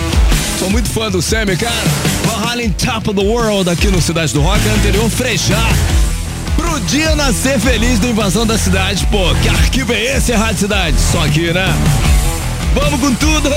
Sou 0.58 0.68
muito 0.68 0.90
fã 0.90 1.10
do 1.10 1.22
Sammy, 1.22 1.56
cara. 1.56 1.72
Van 2.24 2.48
Halen 2.48 2.70
Top 2.70 3.08
of 3.08 3.18
the 3.18 3.24
World 3.24 3.70
aqui 3.70 3.86
no 3.86 4.02
Cidade 4.02 4.34
do 4.34 4.40
Rock, 4.40 4.60
anterior 4.68 5.08
frejar. 5.08 5.72
Pro 6.56 6.80
dia 6.80 7.14
nascer 7.14 7.58
feliz 7.60 7.98
da 7.98 8.08
Invasão 8.08 8.46
da 8.46 8.58
Cidade, 8.58 9.06
pô, 9.06 9.34
que 9.42 9.48
arquivo 9.48 9.92
é 9.92 10.16
esse, 10.16 10.32
Rádio 10.32 10.58
Cidade? 10.58 10.96
Só 11.00 11.24
aqui, 11.24 11.52
né? 11.52 11.72
Vamos 12.74 13.00
com 13.00 13.14
tudo! 13.14 13.50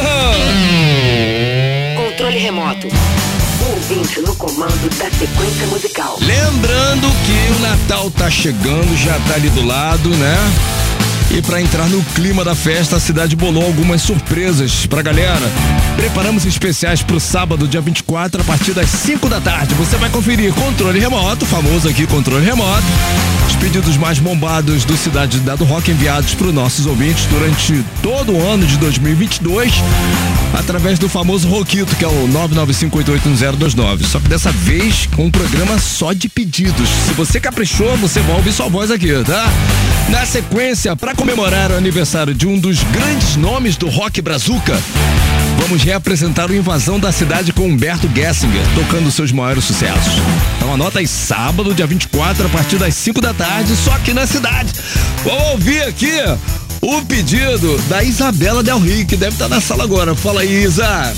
Controle 1.96 2.38
remoto 2.38 2.88
ouvinte 3.84 4.22
no 4.22 4.36
comando 4.36 4.90
da 4.98 5.10
sequência 5.12 5.68
musical. 5.68 6.18
Lembrando 6.22 7.08
que 7.26 7.54
o 7.54 7.60
Natal 7.60 8.12
tá 8.12 8.30
chegando, 8.30 8.96
já 8.98 9.18
tá 9.28 9.36
ali 9.36 9.50
do 9.50 9.66
lado, 9.66 10.10
né? 10.10 10.36
E 11.36 11.42
para 11.42 11.60
entrar 11.60 11.90
no 11.90 12.00
clima 12.14 12.46
da 12.46 12.54
festa, 12.54 12.98
a 12.98 13.00
cidade 13.00 13.36
bolou 13.36 13.66
algumas 13.66 14.04
surpresas 14.04 14.86
pra 14.86 15.02
galera. 15.02 15.42
Preparamos 15.96 16.46
especiais 16.46 17.02
pro 17.02 17.20
sábado, 17.20 17.68
dia 17.68 17.82
24, 17.82 18.42
a 18.42 18.44
partir 18.44 18.72
das 18.74 18.88
5 18.88 19.28
da 19.28 19.42
tarde. 19.42 19.74
Você 19.74 19.98
vai 19.98 20.12
conferir 20.12 20.54
controle 20.54 21.00
remoto, 21.00 21.44
famoso 21.44 21.90
aqui 21.90 22.06
controle 22.06 22.46
remoto. 22.46 22.84
Os 23.48 23.56
pedidos 23.56 23.98
mais 23.98 24.20
bombados 24.20 24.86
do 24.86 24.96
Cidade 24.96 25.40
Dado 25.40 25.64
Rock 25.64 25.90
enviados 25.90 26.36
para 26.36 26.52
nossos 26.52 26.86
ouvintes 26.86 27.26
durante 27.26 27.84
todo 28.04 28.32
o 28.34 28.48
ano 28.48 28.68
de 28.68 28.78
2022, 28.78 29.74
através 30.54 31.00
do 31.00 31.10
famoso 31.10 31.48
Roquito, 31.48 31.96
que 31.96 32.06
é 32.06 32.08
o 32.08 32.28
995881029. 32.28 34.04
Só 34.06 34.20
que 34.20 34.30
dessa 34.30 34.52
vez 34.52 35.08
com 35.16 35.26
um 35.26 35.32
programa 35.32 35.80
só 35.80 36.14
de 36.14 36.30
pedidos. 36.30 36.88
Se 37.08 37.14
você 37.14 37.40
caprichou, 37.40 37.98
você 37.98 38.20
vai 38.20 38.36
ouvir 38.36 38.52
sua 38.52 38.70
voz 38.70 38.92
aqui, 38.92 39.12
tá? 39.24 39.52
Na 40.10 40.26
sequência, 40.26 40.96
para 40.96 41.16
comemorar 41.16 41.72
o 41.72 41.76
aniversário 41.76 42.34
de 42.34 42.46
um 42.46 42.60
dos 42.60 42.84
grandes 42.84 43.36
nomes 43.36 43.78
do 43.78 43.90
rock 43.90 44.22
brazuca, 44.22 44.78
vamos 45.60 45.82
reapresentar 45.82 46.52
o 46.52 46.56
Invasão 46.56 47.00
da 47.00 47.12
Cidade 47.12 47.52
com 47.54 47.66
Humberto 47.66 48.08
Gessinger, 48.14 48.64
tocando 48.76 49.10
seus 49.12 49.32
maiores 49.32 49.64
sucessos. 49.64 50.14
Então 50.58 50.74
anota 50.74 51.00
aí, 51.00 51.08
sábado, 51.08 51.74
dia 51.74 51.88
24, 51.88 52.46
a 52.46 52.50
partir 52.50 52.78
das 52.78 52.94
5 52.96 53.22
da 53.22 53.34
tarde, 53.34 53.76
só 53.76 53.92
aqui 53.94 54.14
na 54.14 54.28
cidade. 54.28 54.74
Vamos 55.24 55.52
ouvir 55.52 55.82
aqui 55.84 56.12
o 56.82 57.02
pedido 57.04 57.78
da 57.88 58.04
Isabela 58.04 58.62
Del 58.62 58.80
Rio, 58.80 59.06
que 59.06 59.16
deve 59.16 59.34
estar 59.34 59.48
na 59.48 59.62
sala 59.62 59.84
agora. 59.84 60.14
Fala 60.14 60.42
aí, 60.42 60.64
Isa. 60.64 61.14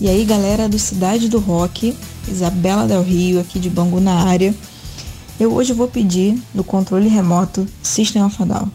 E 0.00 0.08
aí, 0.08 0.24
galera 0.24 0.68
do 0.68 0.78
Cidade 0.78 1.28
do 1.28 1.38
Rock, 1.38 1.94
Isabela 2.28 2.86
Del 2.86 3.02
Rio, 3.02 3.40
aqui 3.40 3.58
de 3.58 3.70
Bangu 3.70 4.00
na 4.00 4.24
área. 4.28 4.54
Eu 5.38 5.54
hoje 5.54 5.72
vou 5.72 5.86
pedir 5.86 6.36
no 6.52 6.64
controle 6.64 7.08
remoto 7.08 7.64
System 7.80 8.24
of 8.24 8.42
a 8.42 8.44
Down. 8.44 8.72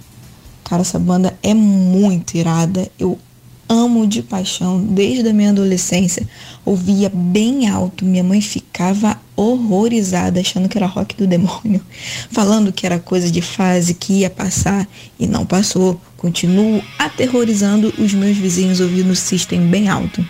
Cara, 0.63 0.81
essa 0.81 0.97
banda 0.97 1.37
é 1.43 1.53
muito 1.53 2.37
irada. 2.37 2.89
Eu 2.97 3.19
amo 3.67 4.07
de 4.07 4.23
paixão 4.23 4.81
desde 4.81 5.27
a 5.27 5.33
minha 5.33 5.49
adolescência. 5.49 6.25
Ouvia 6.63 7.11
bem 7.13 7.67
alto. 7.67 8.05
Minha 8.05 8.23
mãe 8.23 8.39
ficava 8.39 9.19
horrorizada, 9.35 10.39
achando 10.39 10.69
que 10.69 10.77
era 10.77 10.87
rock 10.87 11.17
do 11.17 11.27
demônio, 11.27 11.81
falando 12.31 12.71
que 12.71 12.85
era 12.85 12.97
coisa 12.97 13.29
de 13.29 13.41
fase 13.41 13.93
que 13.93 14.19
ia 14.19 14.29
passar 14.29 14.87
e 15.19 15.27
não 15.27 15.45
passou. 15.45 15.99
Continuo 16.15 16.81
aterrorizando 16.97 17.93
os 17.97 18.13
meus 18.13 18.37
vizinhos 18.37 18.79
ouvindo 18.79 19.13
System 19.17 19.67
bem 19.67 19.89
alto. 19.89 20.25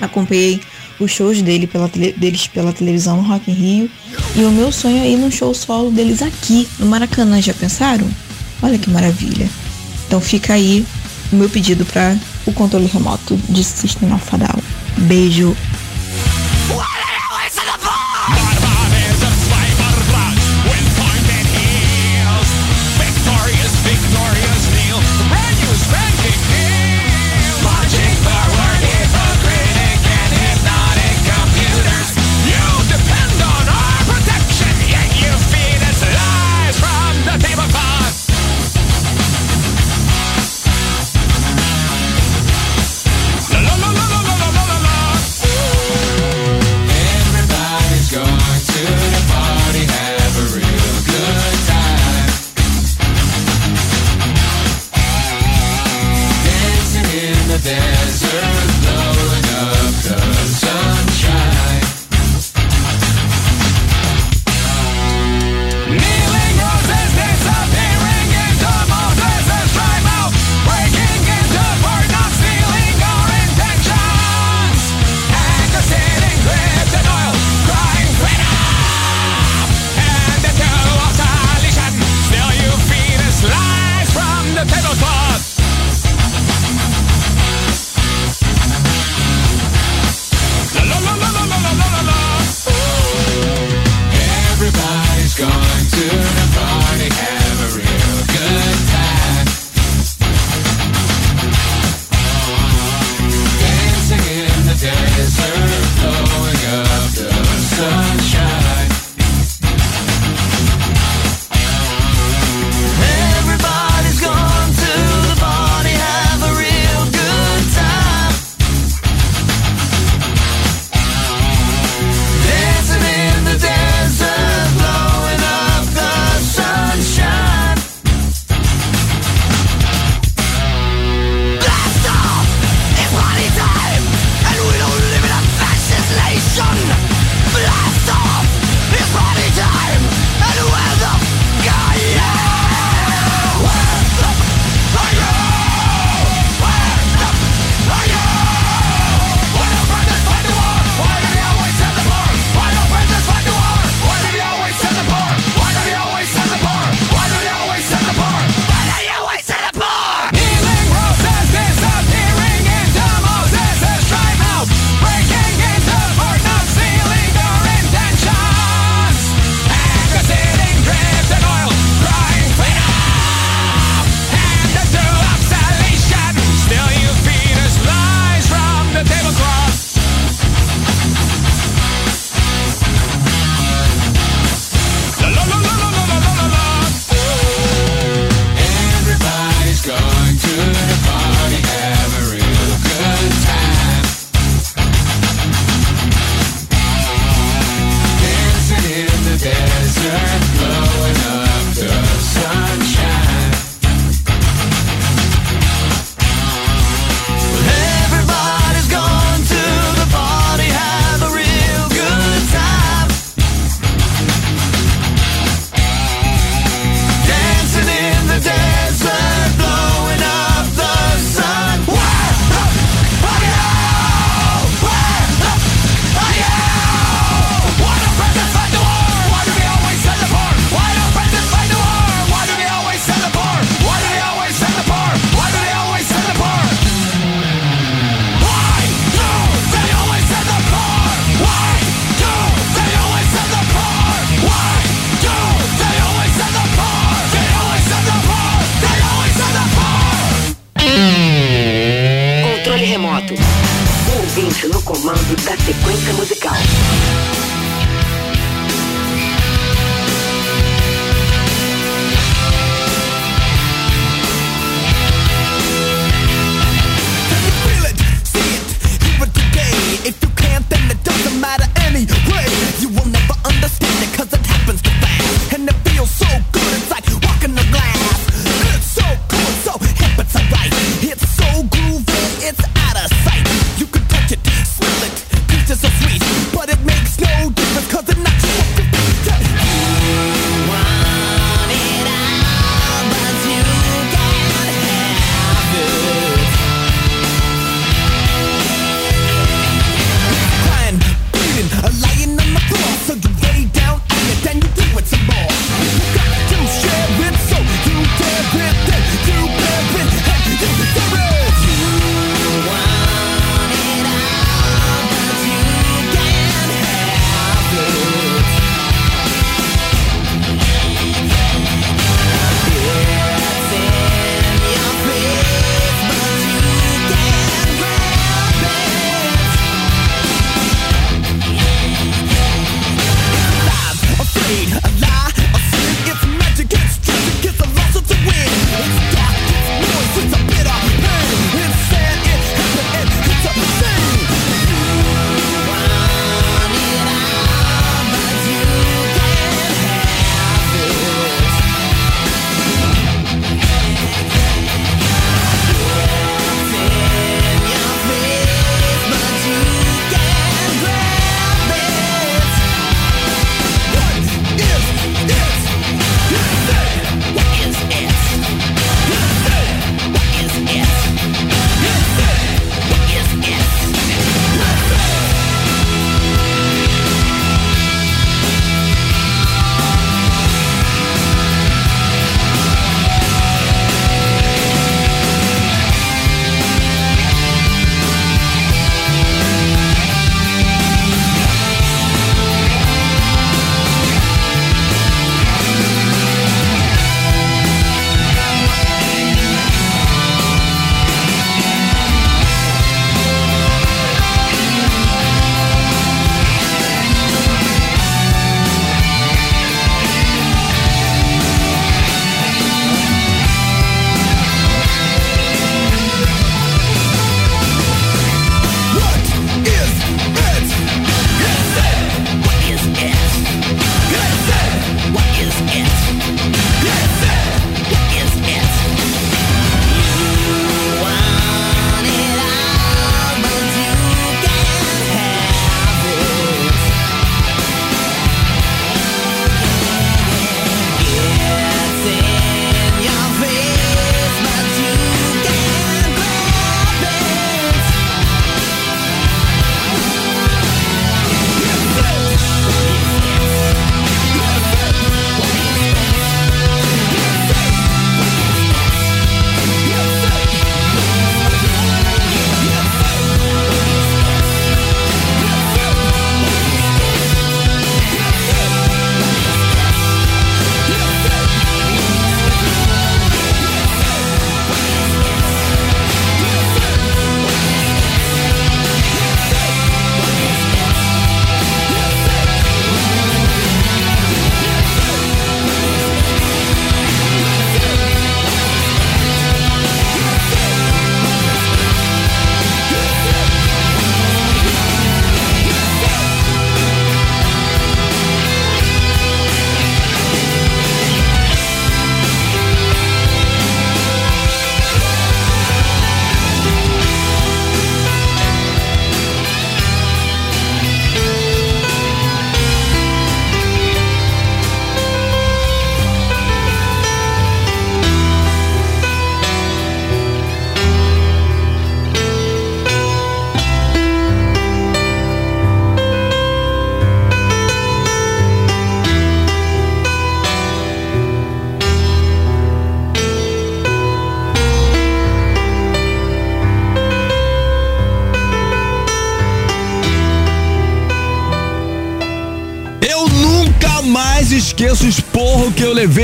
Acompanhei 0.00 0.58
os 1.00 1.10
shows 1.10 1.40
dele 1.42 1.66
pela 1.66 1.88
tele- 1.88 2.12
deles 2.16 2.46
pela 2.46 2.72
televisão 2.72 3.16
no 3.16 3.22
Rock 3.28 3.50
in 3.50 3.54
Rio 3.54 3.90
e 4.36 4.44
o 4.44 4.50
meu 4.50 4.70
sonho 4.70 5.02
é 5.02 5.08
ir 5.10 5.16
num 5.16 5.30
show 5.30 5.52
solo 5.54 5.90
deles 5.90 6.22
aqui 6.22 6.68
no 6.78 6.86
Maracanã. 6.86 7.40
Já 7.40 7.54
pensaram? 7.54 8.06
Olha 8.62 8.78
que 8.78 8.90
maravilha. 8.90 9.48
Então 10.06 10.20
fica 10.20 10.52
aí 10.54 10.84
o 11.32 11.36
meu 11.36 11.48
pedido 11.48 11.84
para 11.86 12.16
o 12.46 12.52
controle 12.52 12.86
remoto 12.86 13.36
de 13.48 13.64
System 13.64 14.12
of 14.12 14.24
Down. 14.36 14.62
Beijo. 15.06 15.56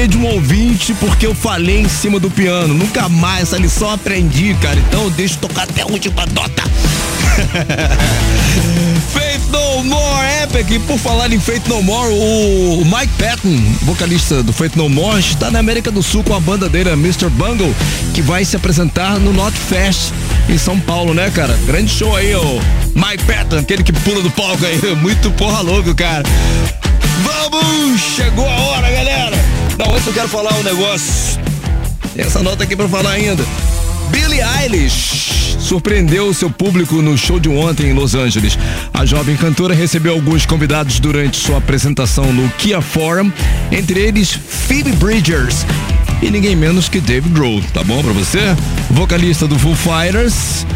De 0.09 0.16
um 0.16 0.26
ouvinte 0.26 0.94
porque 0.94 1.26
eu 1.26 1.34
falei 1.34 1.80
em 1.80 1.88
cima 1.88 2.20
do 2.20 2.30
piano. 2.30 2.74
Nunca 2.74 3.09
mais 3.09 3.42
essa 3.42 3.59
lição 3.59 3.90
aprendi, 3.90 4.54
cara. 4.61 4.78
Então 4.88 5.04
eu 5.04 5.11
deixo 5.11 5.38
tocar 5.38 5.64
até 5.64 5.82
a 5.82 5.86
última 5.86 6.24
nota. 6.26 6.62
Faith 9.12 9.42
No 9.50 9.84
More 9.84 10.26
Epic. 10.42 10.70
E 10.70 10.78
por 10.80 10.98
falar 10.98 11.32
em 11.32 11.40
Faith 11.40 11.66
No 11.66 11.82
More, 11.82 12.12
o 12.12 12.84
Mike 12.84 13.12
Patton, 13.18 13.57
vocalista 13.82 14.42
do 14.42 14.52
Faith 14.52 14.76
No 14.76 14.88
More, 14.88 15.20
está 15.20 15.50
na 15.50 15.59
América 15.59 15.90
do 15.90 16.02
Sul 16.02 16.22
com 16.22 16.34
a 16.34 16.40
banda 16.40 16.68
dele, 16.68 16.90
Mr. 16.90 17.28
Bungle, 17.30 17.74
que 18.14 18.22
vai 18.22 18.44
se 18.44 18.57
apresentar 18.57 19.18
no 19.18 19.32
Not 19.32 19.57
Fest 19.57 20.12
em 20.48 20.59
São 20.59 20.78
Paulo, 20.78 21.14
né, 21.14 21.30
cara? 21.30 21.59
Grande 21.66 21.90
show 21.90 22.14
aí, 22.14 22.34
o 22.34 22.61
Mike 22.94 23.24
Patton, 23.24 23.59
aquele 23.59 23.82
que 23.82 23.92
pula 23.92 24.22
do 24.22 24.30
palco 24.30 24.64
aí. 24.64 24.78
Muito 24.96 25.30
porra 25.32 25.61
louco, 25.61 25.94
cara. 25.94 26.22
Vamos! 27.22 28.00
Chegou 28.00 28.48
a 28.48 28.57
hora, 28.57 28.90
galera! 28.90 29.55
Não, 29.78 29.94
antes 29.94 30.06
eu 30.06 30.12
quero 30.12 30.28
falar 30.28 30.54
um 30.54 30.62
negócio. 30.62 31.38
Tem 32.14 32.24
essa 32.24 32.42
nota 32.42 32.64
aqui 32.64 32.74
pra 32.74 32.88
falar 32.88 33.10
ainda. 33.10 33.44
Billie 34.10 34.40
Eilish 34.40 35.56
surpreendeu 35.58 36.28
o 36.28 36.34
seu 36.34 36.48
público 36.48 37.02
no 37.02 37.18
show 37.18 37.40
de 37.40 37.48
ontem 37.48 37.90
em 37.90 37.92
Los 37.92 38.14
Angeles. 38.14 38.58
A 38.94 39.04
jovem 39.04 39.36
cantora 39.36 39.74
recebeu 39.74 40.14
alguns 40.14 40.46
convidados 40.46 41.00
durante 41.00 41.36
sua 41.36 41.58
apresentação 41.58 42.32
no 42.32 42.48
Kia 42.50 42.80
Forum, 42.80 43.30
entre 43.70 44.00
eles 44.00 44.32
Phoebe 44.32 44.92
Bridgers 44.92 45.66
e 46.22 46.30
ninguém 46.30 46.56
menos 46.56 46.88
que 46.88 47.00
Dave 47.00 47.28
Grohl. 47.28 47.62
Tá 47.72 47.82
bom 47.82 48.02
pra 48.02 48.12
você? 48.12 48.56
Vocalista 48.90 49.46
do 49.46 49.58
Foo 49.58 49.74
Fighters 49.74 50.66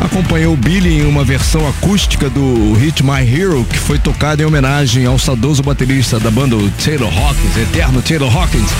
acompanhou 0.00 0.56
Billy 0.56 1.00
em 1.00 1.06
uma 1.06 1.24
versão 1.24 1.66
acústica 1.68 2.28
do 2.28 2.72
hit 2.74 3.02
My 3.02 3.20
Hero, 3.20 3.64
que 3.64 3.78
foi 3.78 3.98
tocada 3.98 4.42
em 4.42 4.46
homenagem 4.46 5.06
ao 5.06 5.18
saudoso 5.18 5.62
baterista 5.62 6.18
da 6.18 6.30
banda 6.30 6.56
Taylor 6.82 7.12
Hawkins, 7.16 7.56
eterno 7.56 8.02
Taylor 8.02 8.36
Hawkins. 8.36 8.70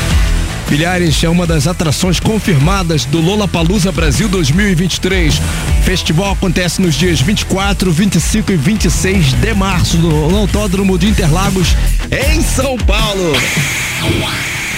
Bilhares 0.68 1.22
é 1.22 1.28
uma 1.28 1.46
das 1.46 1.66
atrações 1.66 2.18
confirmadas 2.18 3.04
do 3.04 3.20
Lollapalooza 3.20 3.92
Brasil 3.92 4.28
2023. 4.28 5.38
O 5.80 5.82
festival 5.82 6.32
acontece 6.32 6.80
nos 6.80 6.94
dias 6.94 7.20
24, 7.20 7.92
25 7.92 8.52
e 8.52 8.56
26 8.56 9.34
de 9.34 9.54
março 9.54 9.98
no 9.98 10.36
Autódromo 10.36 10.98
de 10.98 11.06
Interlagos, 11.06 11.76
em 12.10 12.40
São 12.40 12.76
Paulo. 12.78 13.32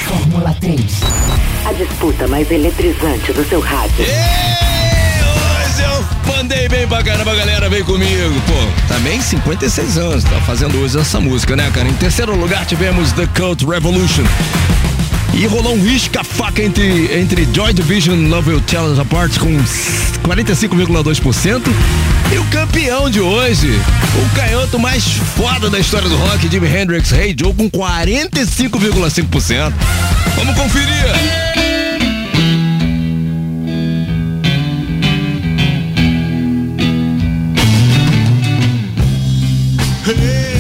Fórmula 0.07 0.55
3. 0.61 0.81
A 1.65 1.73
disputa 1.73 2.29
mais 2.29 2.49
eletrizante 2.51 3.33
do 3.33 3.45
seu 3.49 3.61
rádio. 3.61 4.05
Hoje 4.05 5.83
eu 5.83 6.33
mandei 6.33 6.69
bem 6.69 6.87
pra 6.87 7.03
caramba, 7.03 7.35
galera, 7.35 7.69
vem 7.69 7.83
comigo. 7.83 8.41
Pô, 8.47 8.87
também 8.95 9.21
56 9.21 9.99
anos, 9.99 10.25
tá 10.25 10.41
fazendo 10.43 10.79
hoje 10.79 10.99
essa 10.99 11.21
música, 11.21 11.57
né, 11.57 11.71
cara? 11.75 11.89
Em 11.89 11.95
terceiro 11.95 12.37
lugar 12.37 12.65
tivemos 12.65 13.11
The 13.13 13.27
Cult 13.37 13.65
Revolution. 13.67 14.25
E 15.35 15.47
rolou 15.47 15.75
um 15.75 15.83
risca-faca 15.83 16.63
entre, 16.63 17.19
entre 17.19 17.49
Joy 17.53 17.73
Division 17.73 18.29
Love 18.29 18.51
Will 18.51 18.63
Us 18.91 18.99
Apart 18.99 19.39
com 19.39 19.57
45,2%. 20.29 21.63
E 22.33 22.39
o 22.39 22.45
campeão 22.47 23.11
de 23.11 23.21
hoje, 23.21 23.71
o 23.71 24.35
canhoto 24.35 24.77
mais 24.79 25.05
foda 25.05 25.69
da 25.71 25.79
história 25.79 26.09
do 26.09 26.17
rock, 26.17 26.49
Jimi 26.49 26.67
Hendrix 26.67 27.13
Hey 27.13 27.37
Joe, 27.39 27.53
com 27.55 27.71
45,5%. 27.71 29.73
Vamos 30.37 30.57
conferir! 30.57 30.97
Hey 40.09 40.56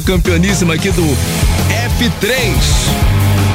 Campeoníssimo 0.00 0.72
aqui 0.72 0.90
do 0.90 1.02
F3. 1.02 2.54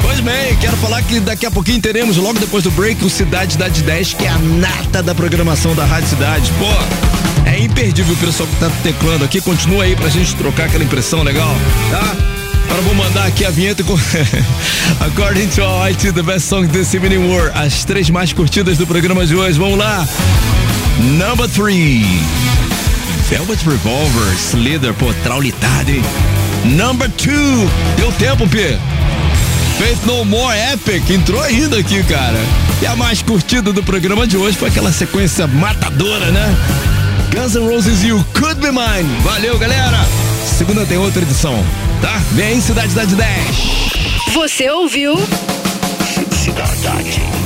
Pois 0.02 0.20
bem, 0.20 0.56
quero 0.60 0.76
falar 0.76 1.02
que 1.02 1.20
daqui 1.20 1.46
a 1.46 1.50
pouquinho 1.50 1.80
teremos, 1.80 2.16
logo 2.16 2.38
depois 2.38 2.64
do 2.64 2.70
break, 2.70 3.04
o 3.04 3.10
Cidade 3.10 3.56
da 3.56 3.68
10, 3.68 4.14
que 4.14 4.24
é 4.24 4.28
a 4.28 4.38
nata 4.38 5.02
da 5.02 5.14
programação 5.14 5.74
da 5.74 5.84
Rádio 5.84 6.08
Cidade. 6.08 6.50
Pô, 6.58 7.48
é 7.48 7.60
imperdível 7.60 8.14
o 8.14 8.16
pessoal 8.18 8.48
que 8.48 8.56
tá 8.56 8.70
teclando 8.82 9.24
aqui. 9.24 9.40
Continua 9.40 9.84
aí 9.84 9.96
pra 9.96 10.08
gente 10.08 10.34
trocar 10.36 10.66
aquela 10.66 10.84
impressão 10.84 11.22
legal, 11.22 11.54
tá? 11.90 12.16
Agora 12.64 12.82
vou 12.82 12.94
mandar 12.94 13.26
aqui 13.26 13.44
a 13.44 13.50
vinheta 13.50 13.84
com 13.84 13.94
According 15.00 15.48
to 15.48 15.62
IT, 15.88 16.12
the 16.12 16.22
best 16.22 16.48
song 16.48 16.66
this 16.68 16.94
evening 16.94 17.28
were 17.30 17.50
as 17.54 17.84
três 17.84 18.08
mais 18.08 18.32
curtidas 18.32 18.78
do 18.78 18.86
programa 18.86 19.26
de 19.26 19.36
hoje. 19.36 19.58
Vamos 19.58 19.78
lá. 19.78 20.06
Number 21.18 21.48
three. 21.48 22.04
Velvet 23.32 23.64
Revolver, 23.66 24.34
Slither, 24.36 24.92
pô, 24.92 25.06
traulitada, 25.22 25.90
hein? 25.90 26.02
Number 26.66 27.10
two. 27.12 27.32
Deu 27.96 28.12
tempo, 28.12 28.46
P. 28.46 28.76
Faith 29.78 30.04
No 30.04 30.22
More 30.22 30.54
Epic, 30.74 31.08
entrou 31.08 31.40
ainda 31.40 31.78
aqui, 31.78 32.02
cara. 32.04 32.38
E 32.82 32.86
a 32.86 32.94
mais 32.94 33.22
curtida 33.22 33.72
do 33.72 33.82
programa 33.82 34.26
de 34.26 34.36
hoje 34.36 34.58
foi 34.58 34.68
aquela 34.68 34.92
sequência 34.92 35.46
matadora, 35.46 36.30
né? 36.30 36.54
Guns 37.34 37.54
N' 37.54 37.66
Roses 37.66 38.04
o 38.12 38.22
Could 38.38 38.60
Be 38.60 38.70
Mine. 38.70 39.22
Valeu, 39.22 39.58
galera. 39.58 40.06
Segunda 40.44 40.84
tem 40.84 40.98
outra 40.98 41.22
edição, 41.22 41.64
tá? 42.02 42.20
Vem 42.32 42.48
aí, 42.48 42.60
Cidade 42.60 42.94
da 42.94 43.06
10. 43.06 43.16
Você 44.34 44.70
ouviu? 44.70 45.16
Cidade. 46.32 47.41